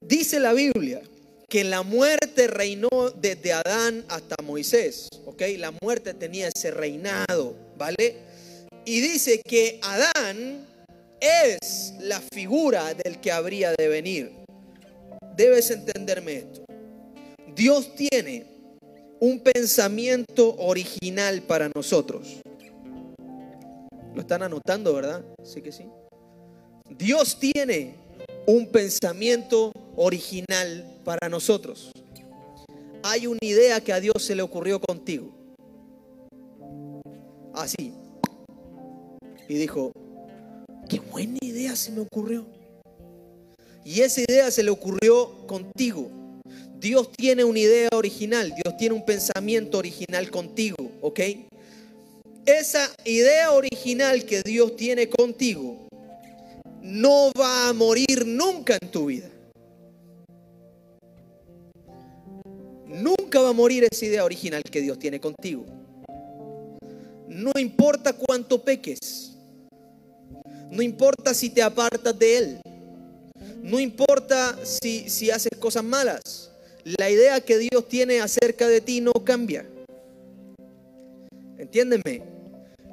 [0.00, 1.02] Dice la Biblia
[1.48, 5.42] que la muerte reinó desde Adán hasta Moisés, ¿ok?
[5.56, 8.16] La muerte tenía ese reinado, ¿vale?
[8.84, 10.66] Y dice que Adán
[11.20, 14.32] es la figura del que habría de venir.
[15.36, 16.64] Debes entenderme esto.
[17.54, 18.57] Dios tiene
[19.20, 22.40] un pensamiento original para nosotros.
[24.14, 25.24] Lo están anotando, ¿verdad?
[25.42, 25.84] Sí que sí.
[26.96, 27.94] Dios tiene
[28.46, 31.90] un pensamiento original para nosotros.
[33.02, 35.30] Hay una idea que a Dios se le ocurrió contigo.
[37.54, 37.92] Así.
[39.48, 39.92] Y dijo,
[40.88, 42.46] qué buena idea se me ocurrió.
[43.84, 46.10] Y esa idea se le ocurrió contigo.
[46.80, 51.20] Dios tiene una idea original, Dios tiene un pensamiento original contigo, ¿ok?
[52.46, 55.88] Esa idea original que Dios tiene contigo
[56.82, 59.28] no va a morir nunca en tu vida.
[62.86, 65.66] Nunca va a morir esa idea original que Dios tiene contigo.
[67.28, 69.36] No importa cuánto peques.
[70.70, 72.60] No importa si te apartas de Él.
[73.62, 76.47] No importa si, si haces cosas malas.
[76.84, 79.66] La idea que Dios tiene acerca de ti no cambia.
[81.58, 82.22] Entiéndeme.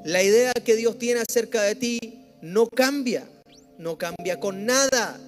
[0.04, 2.00] La idea que Dios tiene acerca de ti
[2.42, 3.28] no cambia.
[3.78, 5.20] No cambia con nada.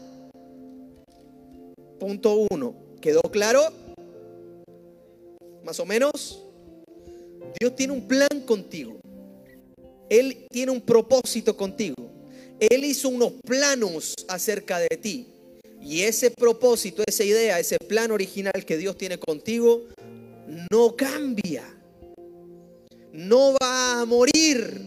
[1.99, 2.75] Punto uno.
[3.01, 3.61] ¿Quedó claro?
[5.63, 6.43] Más o menos.
[7.59, 8.99] Dios tiene un plan contigo.
[10.09, 11.95] Él tiene un propósito contigo.
[12.59, 15.27] Él hizo unos planos acerca de ti.
[15.81, 19.87] Y ese propósito, esa idea, ese plan original que Dios tiene contigo,
[20.71, 21.63] no cambia.
[23.13, 24.81] No va a morir.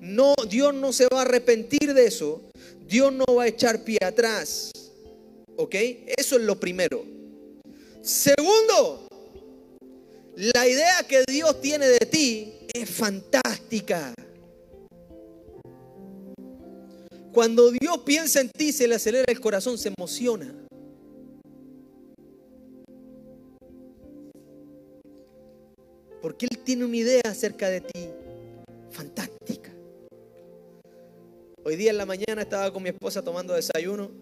[0.00, 2.42] No, Dios no se va a arrepentir de eso.
[2.86, 4.70] Dios no va a echar pie atrás.
[5.56, 5.74] ¿Ok?
[6.16, 7.04] Eso es lo primero.
[8.02, 9.08] Segundo,
[10.36, 14.12] la idea que Dios tiene de ti es fantástica.
[17.34, 20.54] Cuando Dios piensa en ti, se le acelera el corazón, se emociona.
[26.22, 28.08] Porque Él tiene una idea acerca de ti
[28.92, 29.72] fantástica.
[31.64, 34.12] Hoy día en la mañana estaba con mi esposa tomando desayuno.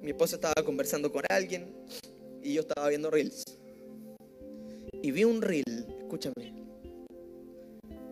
[0.00, 1.74] Mi esposa estaba conversando con alguien
[2.40, 3.42] y yo estaba viendo reels.
[5.02, 6.54] Y vi un reel, escúchame,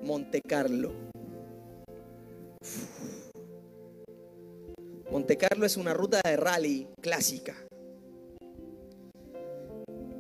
[0.03, 1.14] Monte Carlo.
[5.11, 7.55] Monte Carlo es una ruta de rally clásica.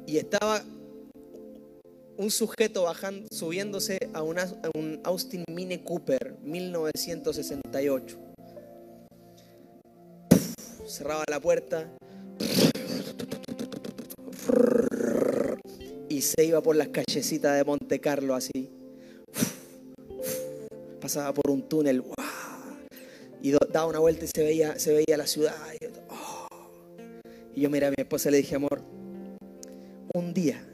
[0.06, 0.62] Y estaba
[2.16, 8.18] un sujeto bajando, subiéndose a, un Austin Mini Cooper 1968.
[10.86, 11.90] cerraba la puerta
[16.08, 18.70] y se iba por las callecitas de Monte Carlo así.
[21.00, 22.04] Pasaba por un túnel
[23.44, 25.54] y daba una vuelta y se veía, se veía la ciudad.
[25.78, 26.48] Y, oh.
[27.54, 28.80] yo miré a mi esposa y le dije, amor,
[30.14, 30.66] un día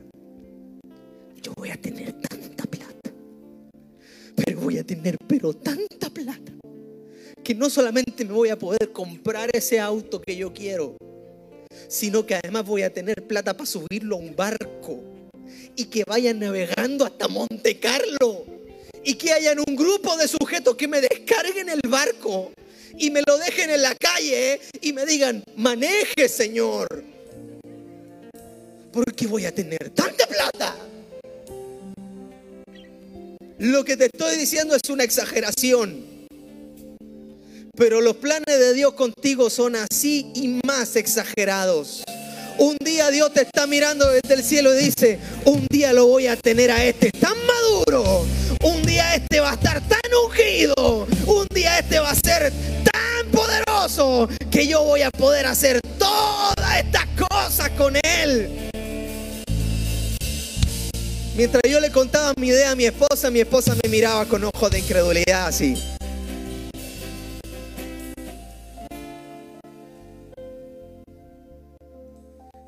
[1.43, 3.11] yo voy a tener tanta plata.
[4.37, 6.53] Pero voy a tener, pero tanta plata.
[7.43, 10.97] Que no solamente me voy a poder comprar ese auto que yo quiero,
[11.89, 15.03] sino que además voy a tener plata para subirlo a un barco
[15.75, 18.45] y que vayan navegando hasta Monte Carlo
[19.03, 22.53] y que hayan un grupo de sujetos que me descarguen el barco
[22.99, 26.87] y me lo dejen en la calle y me digan, maneje Señor.
[28.93, 30.77] ¿Por qué voy a tener tanta plata?
[33.59, 36.05] Lo que te estoy diciendo es una exageración.
[37.77, 42.03] Pero los planes de Dios contigo son así y más exagerados.
[42.59, 46.27] Un día Dios te está mirando desde el cielo y dice, un día lo voy
[46.27, 48.27] a tener a este tan maduro.
[48.63, 51.07] Un día este va a estar tan ungido.
[51.27, 52.53] Un día este va a ser
[52.85, 58.71] tan poderoso que yo voy a poder hacer todas estas cosas con él.
[61.37, 64.71] Mientras yo le contaba mi idea a mi esposa, mi esposa me miraba con ojos
[64.71, 65.75] de incredulidad así.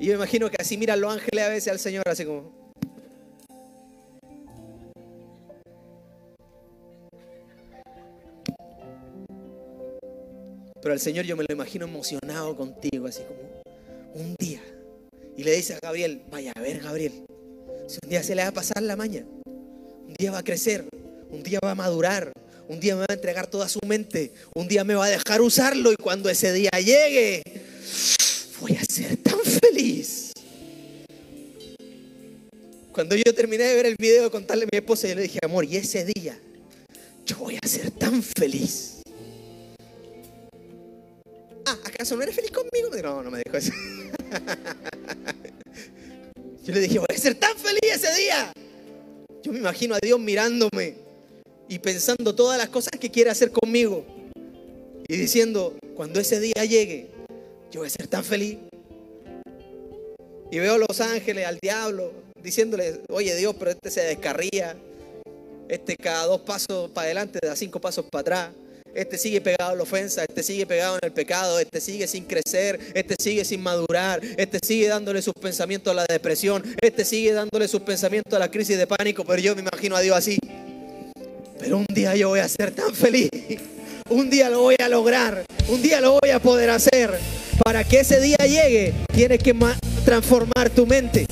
[0.00, 2.61] Y yo imagino que así miran los ángeles a veces al Señor, así como.
[10.82, 13.62] Pero al Señor yo me lo imagino emocionado contigo, así como
[14.14, 14.60] un día.
[15.36, 17.24] Y le dice a Gabriel, vaya a ver Gabriel,
[17.86, 20.84] si un día se le va a pasar la maña, un día va a crecer,
[21.30, 22.32] un día va a madurar,
[22.68, 25.40] un día me va a entregar toda su mente, un día me va a dejar
[25.40, 27.42] usarlo y cuando ese día llegue,
[28.60, 30.32] voy a ser tan feliz.
[32.92, 35.38] Cuando yo terminé de ver el video, de contarle a mi esposa, yo le dije,
[35.42, 36.38] amor, y ese día
[37.24, 39.01] yo voy a ser tan feliz.
[42.12, 42.90] Ah, ¿acaso no eres feliz conmigo?
[43.02, 43.72] No, no me dijo eso.
[46.64, 48.52] Yo le dije, voy a ser tan feliz ese día.
[49.42, 50.96] Yo me imagino a Dios mirándome
[51.68, 54.04] y pensando todas las cosas que quiere hacer conmigo.
[55.08, 57.08] Y diciendo, cuando ese día llegue,
[57.70, 58.58] yo voy a ser tan feliz.
[60.50, 64.76] Y veo a los ángeles, al diablo, diciéndole, oye Dios, pero este se descarría.
[65.68, 68.50] Este cada dos pasos para adelante da cinco pasos para atrás.
[68.94, 72.24] Este sigue pegado a la ofensa, este sigue pegado en el pecado, este sigue sin
[72.24, 77.32] crecer, este sigue sin madurar, este sigue dándole sus pensamientos a la depresión, este sigue
[77.32, 80.38] dándole sus pensamientos a la crisis de pánico, pero yo me imagino a Dios así.
[81.58, 83.30] Pero un día yo voy a ser tan feliz,
[84.10, 87.18] un día lo voy a lograr, un día lo voy a poder hacer.
[87.64, 89.56] Para que ese día llegue, tienes que
[90.04, 91.24] transformar tu mente.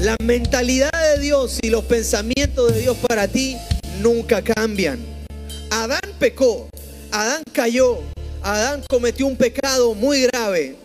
[0.00, 3.56] La mentalidad de Dios y los pensamientos de Dios para ti
[4.00, 4.98] nunca cambian.
[5.70, 6.68] Adán pecó,
[7.10, 7.98] Adán cayó,
[8.42, 10.76] Adán cometió un pecado muy grave.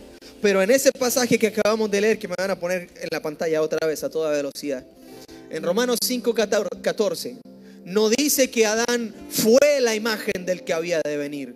[0.41, 3.21] Pero en ese pasaje que acabamos de leer, que me van a poner en la
[3.21, 4.83] pantalla otra vez a toda velocidad,
[5.49, 7.37] en Romanos 5:14,
[7.85, 11.55] no dice que Adán fue la imagen del que había de venir.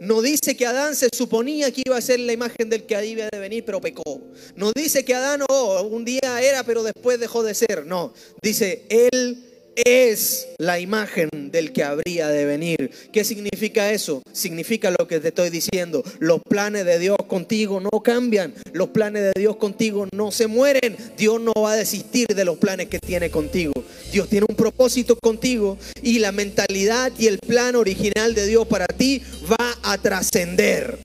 [0.00, 3.28] No dice que Adán se suponía que iba a ser la imagen del que había
[3.30, 4.22] de venir, pero pecó.
[4.54, 7.84] No dice que Adán oh, un día era, pero después dejó de ser.
[7.84, 12.90] No, dice, él es la imagen del que habría de venir.
[13.12, 14.22] ¿Qué significa eso?
[14.32, 16.02] Significa lo que te estoy diciendo.
[16.18, 18.54] Los planes de Dios contigo no cambian.
[18.72, 20.96] Los planes de Dios contigo no se mueren.
[21.16, 23.72] Dios no va a desistir de los planes que tiene contigo.
[24.12, 28.86] Dios tiene un propósito contigo y la mentalidad y el plan original de Dios para
[28.86, 30.98] ti va a trascender.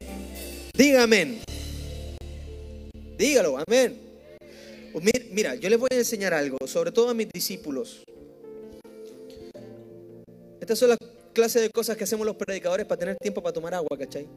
[0.73, 1.39] Dígame.
[3.17, 3.99] Dígalo, amén.
[5.31, 8.03] Mira, yo les voy a enseñar algo, sobre todo a mis discípulos.
[10.59, 10.97] Estas son las
[11.33, 14.27] clases de cosas que hacemos los predicadores para tener tiempo para tomar agua, ¿cachai?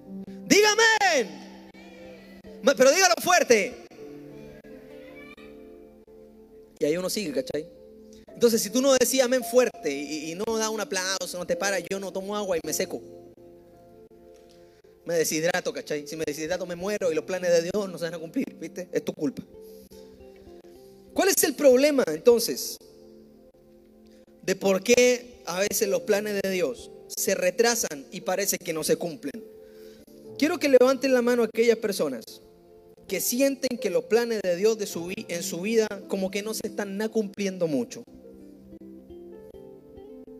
[0.47, 1.51] Dígame.
[2.63, 3.75] Pero dígalo fuerte.
[6.79, 7.67] Y ahí uno sigue, ¿cachai?
[8.33, 11.79] Entonces, si tú no decías amén fuerte y, no da un aplauso, no te para,
[11.79, 13.03] yo no tomo agua y me seco.
[15.05, 16.07] Me deshidrato, ¿cachai?
[16.07, 18.55] Si me deshidrato me muero y los planes de Dios no se van a cumplir,
[18.59, 18.89] ¿viste?
[18.93, 19.43] Es tu culpa.
[21.13, 22.79] ¿Cuál es el problema entonces?
[24.43, 28.85] De por qué a veces los planes de Dios se retrasan y parece que no
[28.85, 29.45] se cumplen.
[30.39, 32.25] Quiero que levanten la mano aquellas personas
[33.07, 36.55] que sienten que los planes de Dios de su, en su vida como que no
[36.55, 38.05] se están cumpliendo mucho.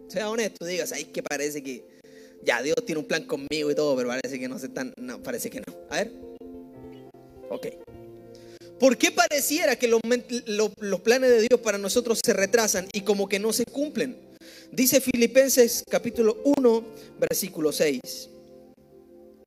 [0.09, 1.85] Sea honesto, digas, ay, que parece que
[2.43, 5.23] ya Dios tiene un plan conmigo y todo, pero parece que no se están, no,
[5.23, 5.77] parece que no.
[5.91, 6.13] A ver.
[7.51, 7.67] Ok.
[8.79, 10.01] ¿Por qué pareciera que los,
[10.47, 14.17] los planes de Dios para nosotros se retrasan y como que no se cumplen?
[14.73, 16.85] Dice Filipenses capítulo 1,
[17.19, 18.01] versículo 6.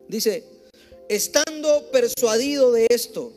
[0.10, 0.44] Dice,
[1.08, 3.32] estando persuadido de esto,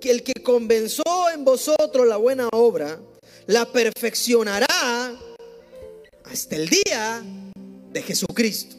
[0.00, 3.00] que el que convenció en vosotros la buena obra,
[3.46, 5.16] la perfeccionará
[6.24, 7.22] hasta el día
[7.92, 8.74] de Jesucristo.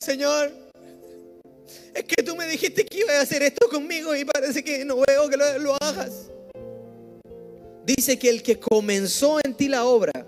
[0.00, 0.52] Señor,
[1.94, 4.96] es que tú me dijiste que iba a hacer esto conmigo y parece que no
[5.06, 6.30] veo que lo hagas
[7.84, 10.26] dice que el que comenzó en ti la obra,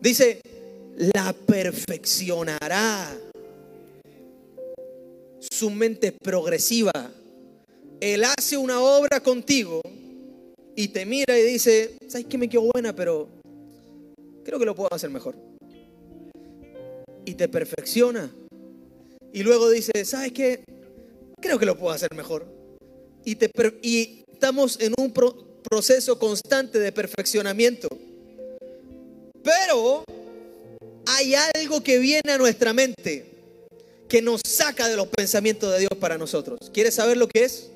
[0.00, 0.40] dice,
[0.96, 3.16] la perfeccionará.
[5.50, 6.92] su mente es progresiva.
[8.00, 9.80] Él hace una obra contigo
[10.74, 12.94] y te mira y dice, ¿sabes qué me quedó buena?
[12.94, 13.28] Pero
[14.44, 15.36] creo que lo puedo hacer mejor.
[17.24, 18.30] Y te perfecciona.
[19.32, 20.64] Y luego dice, ¿sabes qué?
[21.40, 22.46] Creo que lo puedo hacer mejor.
[23.24, 23.50] Y, te,
[23.82, 25.12] y estamos en un
[25.68, 27.88] proceso constante de perfeccionamiento.
[29.42, 30.04] Pero
[31.06, 33.34] hay algo que viene a nuestra mente
[34.08, 36.58] que nos saca de los pensamientos de Dios para nosotros.
[36.72, 37.70] ¿Quieres saber lo que es?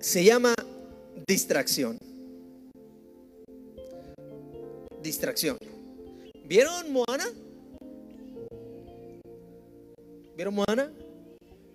[0.00, 0.54] Se llama
[1.26, 1.98] distracción.
[5.02, 5.58] Distracción.
[6.44, 7.26] ¿Vieron Moana?
[10.36, 10.92] ¿Vieron Moana?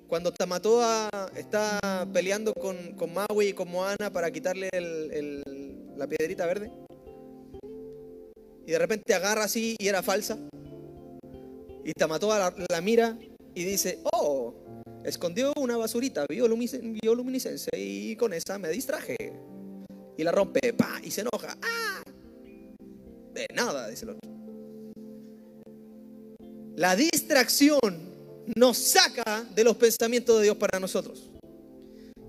[0.09, 1.79] Cuando Tamatoa está
[2.11, 4.67] peleando con, con Maui y con Moana para quitarle
[5.95, 6.71] la piedrita verde.
[8.65, 10.39] Y de repente agarra así y era falsa.
[11.85, 13.19] Y Tamatoa la, mira
[13.53, 14.55] y dice, oh,
[15.03, 19.15] escondió una basurita bioluminiscencia y con esa me distraje.
[20.17, 21.55] Y la rompe, pa, y se enoja.
[21.61, 22.01] ¡Ah!
[23.31, 24.31] De nada, dice el otro.
[26.75, 28.08] La distracción
[28.55, 31.29] nos saca de los pensamientos de Dios para nosotros.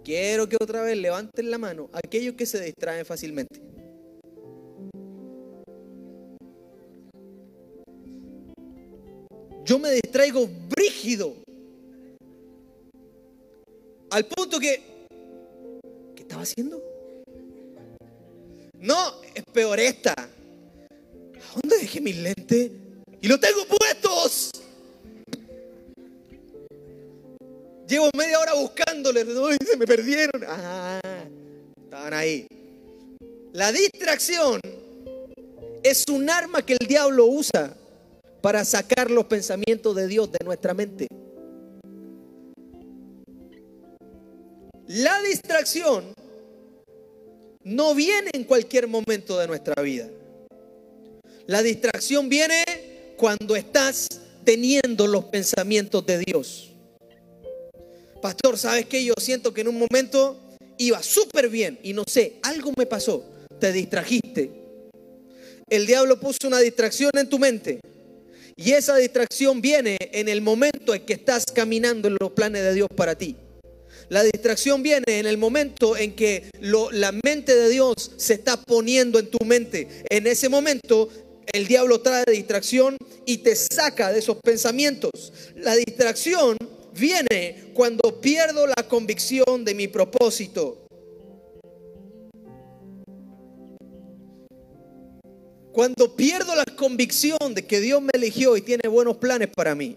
[0.04, 3.60] Quiero que otra vez levanten la mano aquellos que se distraen fácilmente.
[9.64, 11.36] Yo me distraigo brígido
[14.10, 14.82] al punto que,
[16.16, 16.82] ¿qué estaba haciendo?
[18.80, 20.12] No, es peor esta.
[20.12, 22.72] ¿A dónde dejé mis lentes?
[23.20, 24.50] Y los tengo puestos.
[27.90, 29.26] Llevo media hora buscándoles.
[29.68, 30.44] se me perdieron.
[30.46, 31.00] Ah,
[31.82, 32.46] estaban ahí.
[33.52, 34.60] La distracción
[35.82, 37.74] es un arma que el diablo usa
[38.40, 41.08] para sacar los pensamientos de Dios de nuestra mente.
[44.86, 46.14] La distracción
[47.64, 50.08] no viene en cualquier momento de nuestra vida.
[51.48, 52.62] La distracción viene
[53.16, 54.06] cuando estás
[54.44, 56.69] teniendo los pensamientos de Dios.
[58.20, 59.04] Pastor, ¿sabes qué?
[59.04, 60.38] Yo siento que en un momento
[60.78, 63.24] iba súper bien y no sé, algo me pasó.
[63.58, 64.50] Te distrajiste.
[65.68, 67.80] El diablo puso una distracción en tu mente.
[68.56, 72.74] Y esa distracción viene en el momento en que estás caminando en los planes de
[72.74, 73.36] Dios para ti.
[74.08, 79.18] La distracción viene en el momento en que la mente de Dios se está poniendo
[79.18, 79.86] en tu mente.
[80.10, 81.08] En ese momento
[81.52, 85.32] el diablo trae distracción y te saca de esos pensamientos.
[85.56, 86.56] La distracción
[87.00, 90.86] viene cuando pierdo la convicción de mi propósito.
[95.72, 99.96] Cuando pierdo la convicción de que Dios me eligió y tiene buenos planes para mí.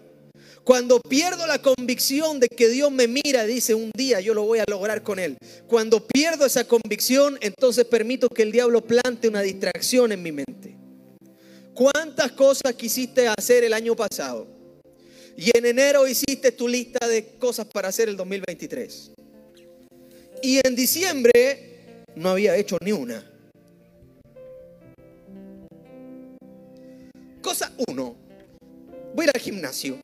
[0.62, 4.44] Cuando pierdo la convicción de que Dios me mira y dice, un día yo lo
[4.44, 5.36] voy a lograr con Él.
[5.66, 10.78] Cuando pierdo esa convicción, entonces permito que el diablo plante una distracción en mi mente.
[11.74, 14.63] ¿Cuántas cosas quisiste hacer el año pasado?
[15.36, 19.10] Y en enero hiciste tu lista de cosas para hacer el 2023.
[20.42, 23.30] Y en diciembre no había hecho ni una.
[27.42, 28.16] Cosa uno,
[29.14, 29.98] voy al gimnasio.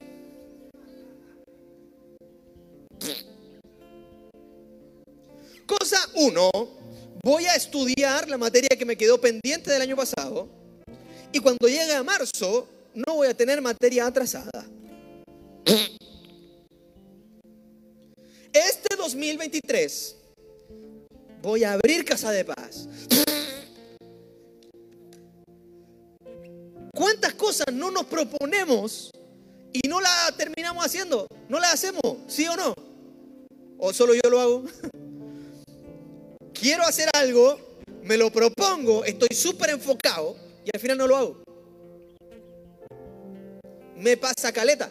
[5.67, 6.51] Cosa uno,
[7.23, 10.49] voy a estudiar la materia que me quedó pendiente del año pasado
[11.33, 14.67] y cuando llegue a marzo no voy a tener materia atrasada.
[18.53, 20.17] Este 2023
[21.43, 22.89] voy a abrir Casa de Paz.
[26.93, 29.11] ¿Cuántas cosas no nos proponemos
[29.73, 31.27] y no la terminamos haciendo?
[31.49, 32.03] ¿No la hacemos?
[32.27, 32.75] ¿Sí o no?
[33.79, 34.65] ¿O solo yo lo hago?
[36.53, 37.59] Quiero hacer algo,
[38.03, 41.43] me lo propongo, estoy súper enfocado y al final no lo hago.
[43.97, 44.91] Me pasa caleta.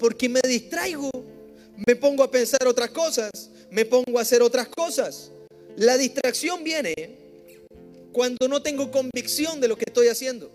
[0.00, 1.10] Porque me distraigo,
[1.86, 3.30] me pongo a pensar otras cosas,
[3.70, 5.30] me pongo a hacer otras cosas.
[5.76, 7.18] La distracción viene
[8.10, 10.50] cuando no tengo convicción de lo que estoy haciendo.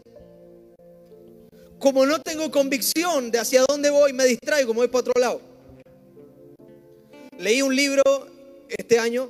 [1.77, 5.41] Como no tengo convicción de hacia dónde voy, me distraigo, me voy para otro lado.
[7.37, 8.01] Leí un libro
[8.67, 9.29] este año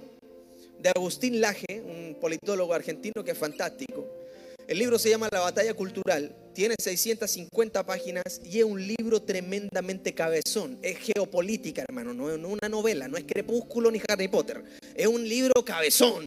[0.80, 4.08] de Agustín Laje, un politólogo argentino que es fantástico.
[4.66, 10.16] El libro se llama La batalla cultural, tiene 650 páginas y es un libro tremendamente
[10.16, 10.80] cabezón.
[10.82, 14.64] Es geopolítica, hermano, no es una novela, no es Crepúsculo ni Harry Potter.
[14.96, 16.26] Es un libro cabezón.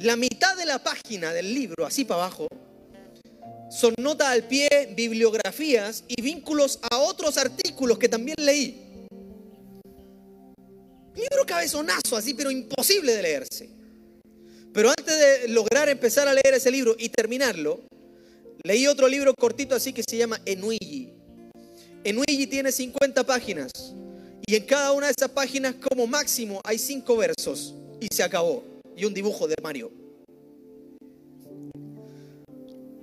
[0.00, 2.48] La mitad de la página del libro, así para abajo,
[3.70, 9.06] son notas al pie, bibliografías y vínculos a otros artículos que también leí.
[11.14, 13.70] Libro cabezonazo, así, pero imposible de leerse.
[14.72, 17.84] Pero antes de lograr empezar a leer ese libro y terminarlo,
[18.64, 21.12] leí otro libro cortito así que se llama Enuigi.
[22.02, 23.70] Enuigi tiene 50 páginas
[24.46, 28.62] y en cada una de esas páginas como máximo hay cinco versos y se acabó.
[28.96, 29.90] Y un dibujo de Mario.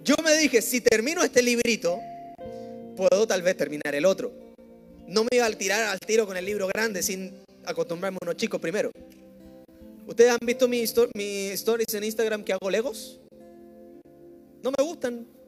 [0.03, 1.99] Yo me dije, si termino este librito,
[2.95, 4.31] puedo tal vez terminar el otro.
[5.07, 7.33] No me iba a tirar al tiro con el libro grande sin
[7.65, 8.91] acostumbrarme a unos chicos primero.
[10.07, 10.95] ¿Ustedes han visto mis
[11.51, 13.19] stories en Instagram que hago legos?
[14.63, 15.40] No me gustan.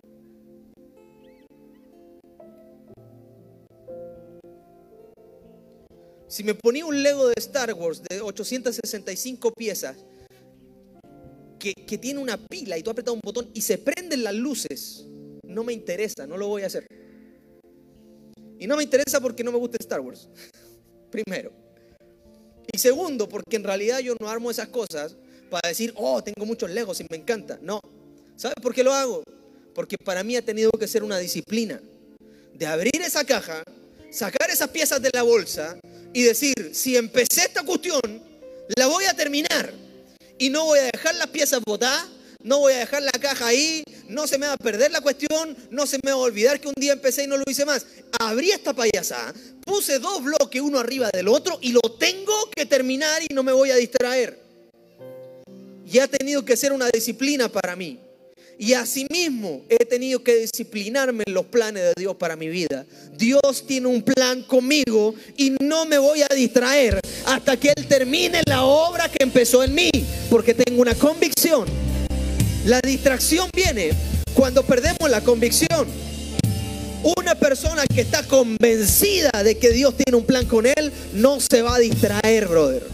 [6.33, 9.97] Si me ponía un Lego de Star Wars de 865 piezas,
[11.59, 15.05] que, que, tiene una pila y tú apretas un botón y se prenden las luces,
[15.43, 16.87] no me interesa, no lo voy a hacer.
[18.57, 20.27] Y no me interesa porque no me gusta Star Wars.
[21.11, 21.51] Primero.
[22.73, 25.15] Y segundo, porque en realidad yo no armo esas cosas
[25.51, 27.59] para decir, oh, tengo muchos legos y me encanta.
[27.61, 27.79] No.
[28.37, 29.21] ¿Sabes por qué lo hago?
[29.75, 31.79] Porque para mí ha tenido que ser una disciplina
[32.55, 33.61] de abrir esa caja,
[34.09, 35.77] sacar esas piezas de la bolsa
[36.13, 38.01] y decir, si empecé esta cuestión,
[38.77, 39.73] la voy a terminar.
[40.37, 42.07] Y no voy a dejar las piezas botadas,
[42.41, 45.55] no voy a dejar la caja ahí, no se me va a perder la cuestión,
[45.71, 47.85] no se me va a olvidar que un día empecé y no lo hice más.
[48.19, 49.33] Abrí esta payasada,
[49.65, 53.51] puse dos bloques uno arriba del otro y lo tengo que terminar y no me
[53.51, 54.39] voy a distraer.
[55.85, 57.99] Y ha tenido que ser una disciplina para mí.
[58.59, 62.85] Y asimismo he tenido que disciplinarme en los planes de Dios para mi vida.
[63.17, 68.41] Dios tiene un plan conmigo y no me voy a distraer hasta que Él termine
[68.45, 69.89] la obra que empezó en mí,
[70.29, 71.67] porque tengo una convicción
[72.65, 73.89] la distracción viene
[74.33, 75.85] cuando perdemos la convicción.
[77.17, 81.61] Una persona que está convencida de que Dios tiene un plan con él no se
[81.61, 82.87] va a distraer, brother.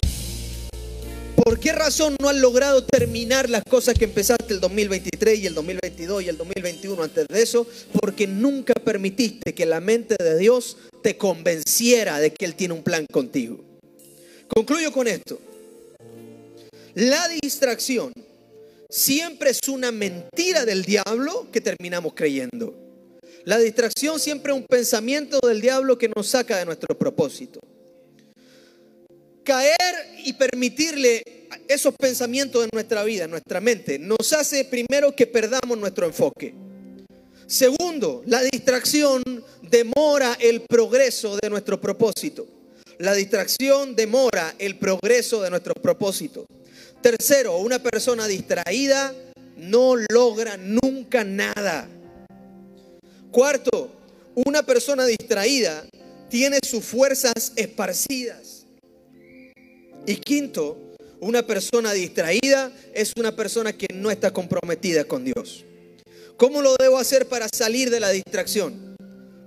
[1.43, 5.53] ¿Por qué razón no has logrado terminar las cosas que empezaste el 2023 y el
[5.53, 7.65] 2022 y el 2021 antes de eso?
[7.93, 12.83] Porque nunca permitiste que la mente de Dios te convenciera de que Él tiene un
[12.83, 13.63] plan contigo.
[14.49, 15.39] Concluyo con esto.
[16.95, 18.11] La distracción
[18.89, 22.75] siempre es una mentira del diablo que terminamos creyendo.
[23.45, 27.61] La distracción siempre es un pensamiento del diablo que nos saca de nuestro propósito.
[29.49, 31.23] Caer y permitirle
[31.67, 36.53] esos pensamientos en nuestra vida, en nuestra mente, nos hace primero que perdamos nuestro enfoque.
[37.47, 39.23] Segundo, la distracción
[39.63, 42.45] demora el progreso de nuestro propósito.
[42.99, 46.45] La distracción demora el progreso de nuestro propósito.
[47.01, 49.15] Tercero, una persona distraída
[49.57, 51.89] no logra nunca nada.
[53.31, 53.89] Cuarto,
[54.35, 55.87] una persona distraída
[56.29, 58.59] tiene sus fuerzas esparcidas.
[60.05, 60.77] Y quinto,
[61.19, 65.65] una persona distraída es una persona que no está comprometida con Dios.
[66.37, 68.95] ¿Cómo lo debo hacer para salir de la distracción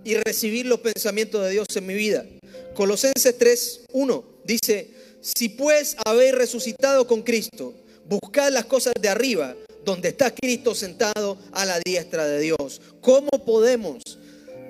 [0.05, 2.27] y recibir los pensamientos de Dios en mi vida?
[2.75, 4.91] Colosenses 3.1 dice,
[5.21, 7.75] si pues habéis resucitado con Cristo,
[8.07, 12.81] buscad las cosas de arriba, donde está Cristo sentado a la diestra de Dios.
[13.01, 14.03] ¿Cómo podemos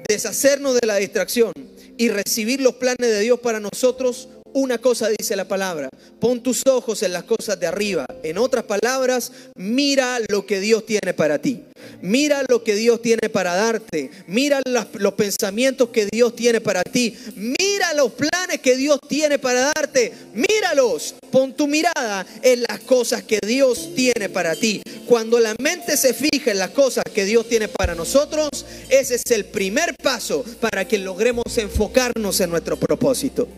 [0.09, 1.53] deshacernos de la distracción
[1.97, 4.29] y recibir los planes de Dios para nosotros?
[4.55, 5.89] Una cosa dice la palabra,
[6.21, 8.05] pon tus ojos en las cosas de arriba.
[8.23, 11.63] En otras palabras, mira lo que Dios tiene para ti.
[12.03, 14.11] Mira lo que Dios tiene para darte.
[14.27, 17.17] Mira los pensamientos que Dios tiene para ti.
[17.35, 20.13] Mira los planes que Dios tiene para darte.
[20.35, 21.15] Míralos.
[21.31, 24.83] Pon tu mirada en las cosas que Dios tiene para ti.
[25.07, 28.51] Cuando la mente se fija en las cosas que Dios tiene para nosotros,
[28.91, 33.49] ese es el primer paso para que logremos enfocarnos en nuestro propósito.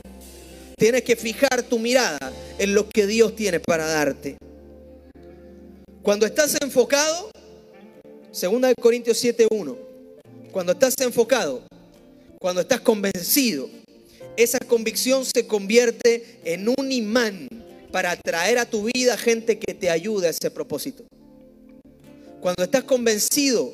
[0.76, 4.36] Tienes que fijar tu mirada en lo que Dios tiene para darte.
[6.02, 7.30] Cuando estás enfocado,
[8.32, 9.76] segunda de Corintios 7:1,
[10.52, 11.62] cuando estás enfocado,
[12.40, 13.70] cuando estás convencido,
[14.36, 17.48] esa convicción se convierte en un imán
[17.92, 21.04] para atraer a tu vida gente que te ayude a ese propósito.
[22.40, 23.72] Cuando estás convencido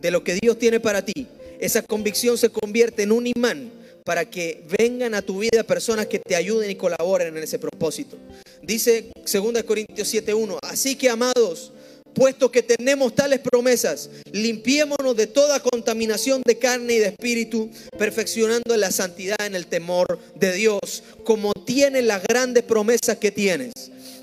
[0.00, 1.28] de lo que Dios tiene para ti,
[1.60, 3.70] esa convicción se convierte en un imán
[4.04, 8.16] para que vengan a tu vida personas que te ayuden y colaboren en ese propósito.
[8.62, 11.72] Dice 2 Corintios 7:1, así que amados,
[12.14, 18.76] puesto que tenemos tales promesas, limpiémonos de toda contaminación de carne y de espíritu, perfeccionando
[18.76, 23.72] la santidad en el temor de Dios, como tienes las grandes promesas que tienes.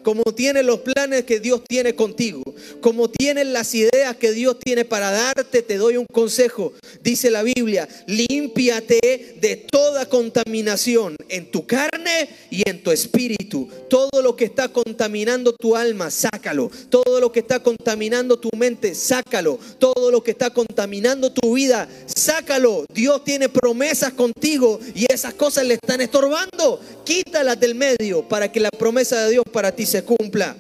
[0.04, 2.42] Como tienes los planes que Dios tiene contigo,
[2.82, 6.74] como tienes las ideas que Dios tiene para darte, te doy un consejo.
[7.02, 13.68] Dice la Biblia, límpiate de toda contaminación en tu carne y en tu espíritu.
[13.90, 16.72] Todo lo que está contaminando tu alma, sácalo.
[16.90, 19.60] Todo lo que está contaminando tu mente, sácalo.
[19.78, 22.86] Todo lo que está contaminando tu vida, sácalo.
[22.94, 26.80] Dios tiene promesas contigo y esas cosas le están estorbando.
[27.10, 30.56] Quítalas del medio para que la promesa de Dios para ti se cumpla.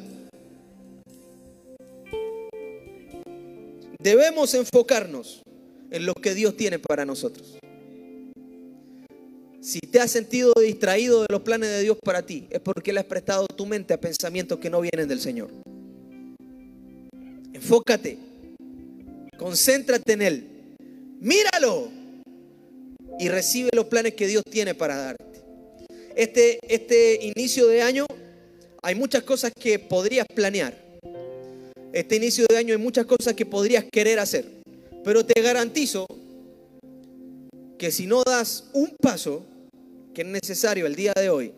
[3.99, 5.43] Debemos enfocarnos
[5.91, 7.59] en lo que Dios tiene para nosotros.
[9.61, 13.01] Si te has sentido distraído de los planes de Dios para ti, es porque le
[13.01, 15.51] has prestado tu mente a pensamientos que no vienen del Señor.
[17.53, 18.17] Enfócate,
[19.37, 20.47] concéntrate en Él,
[21.19, 21.91] míralo
[23.19, 25.28] y recibe los planes que Dios tiene para darte.
[26.15, 28.05] Este, este inicio de año
[28.81, 30.77] hay muchas cosas que podrías planear.
[31.93, 34.45] Este inicio de año hay muchas cosas que podrías querer hacer.
[35.03, 36.05] Pero te garantizo
[37.77, 39.45] que si no das un paso,
[40.13, 41.53] que es necesario el día de hoy,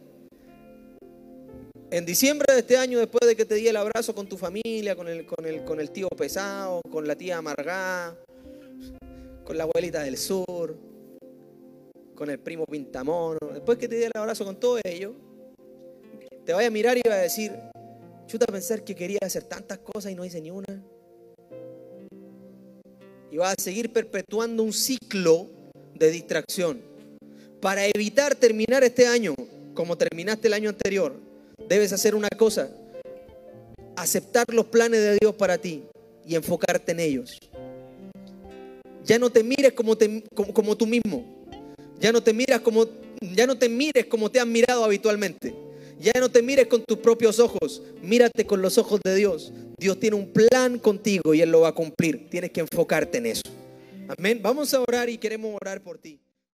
[1.89, 4.95] en diciembre de este año, después de que te di el abrazo con tu familia,
[4.95, 8.17] con el, con el, con el tío pesado, con la tía amargada,
[9.43, 10.77] con la abuelita del sur,
[12.22, 15.15] con el primo pintamono, después que te di el abrazo con todo ello,
[16.45, 17.51] te vaya a mirar y va a decir,
[18.28, 20.84] chuta pensar que quería hacer tantas cosas y no hice ni una.
[23.32, 25.47] Y vas a seguir perpetuando un ciclo
[25.95, 26.84] de distracción.
[27.59, 29.34] Para evitar terminar este año
[29.74, 31.15] como terminaste el año anterior,
[31.67, 32.69] debes hacer una cosa,
[33.95, 35.86] aceptar los planes de Dios para ti
[36.24, 37.39] y enfocarte en ellos.
[39.05, 39.97] Ya no te mires como,
[40.53, 41.40] como tú mismo.
[42.01, 42.87] Ya no te miras como
[43.21, 45.53] ya no te mires como te han mirado habitualmente.
[45.99, 49.53] Ya no te mires con tus propios ojos, mírate con los ojos de Dios.
[49.77, 52.27] Dios tiene un plan contigo y Él lo va a cumplir.
[52.29, 53.43] Tienes que enfocarte en eso.
[54.17, 54.39] Amén.
[54.41, 56.19] Vamos a orar y queremos orar por ti.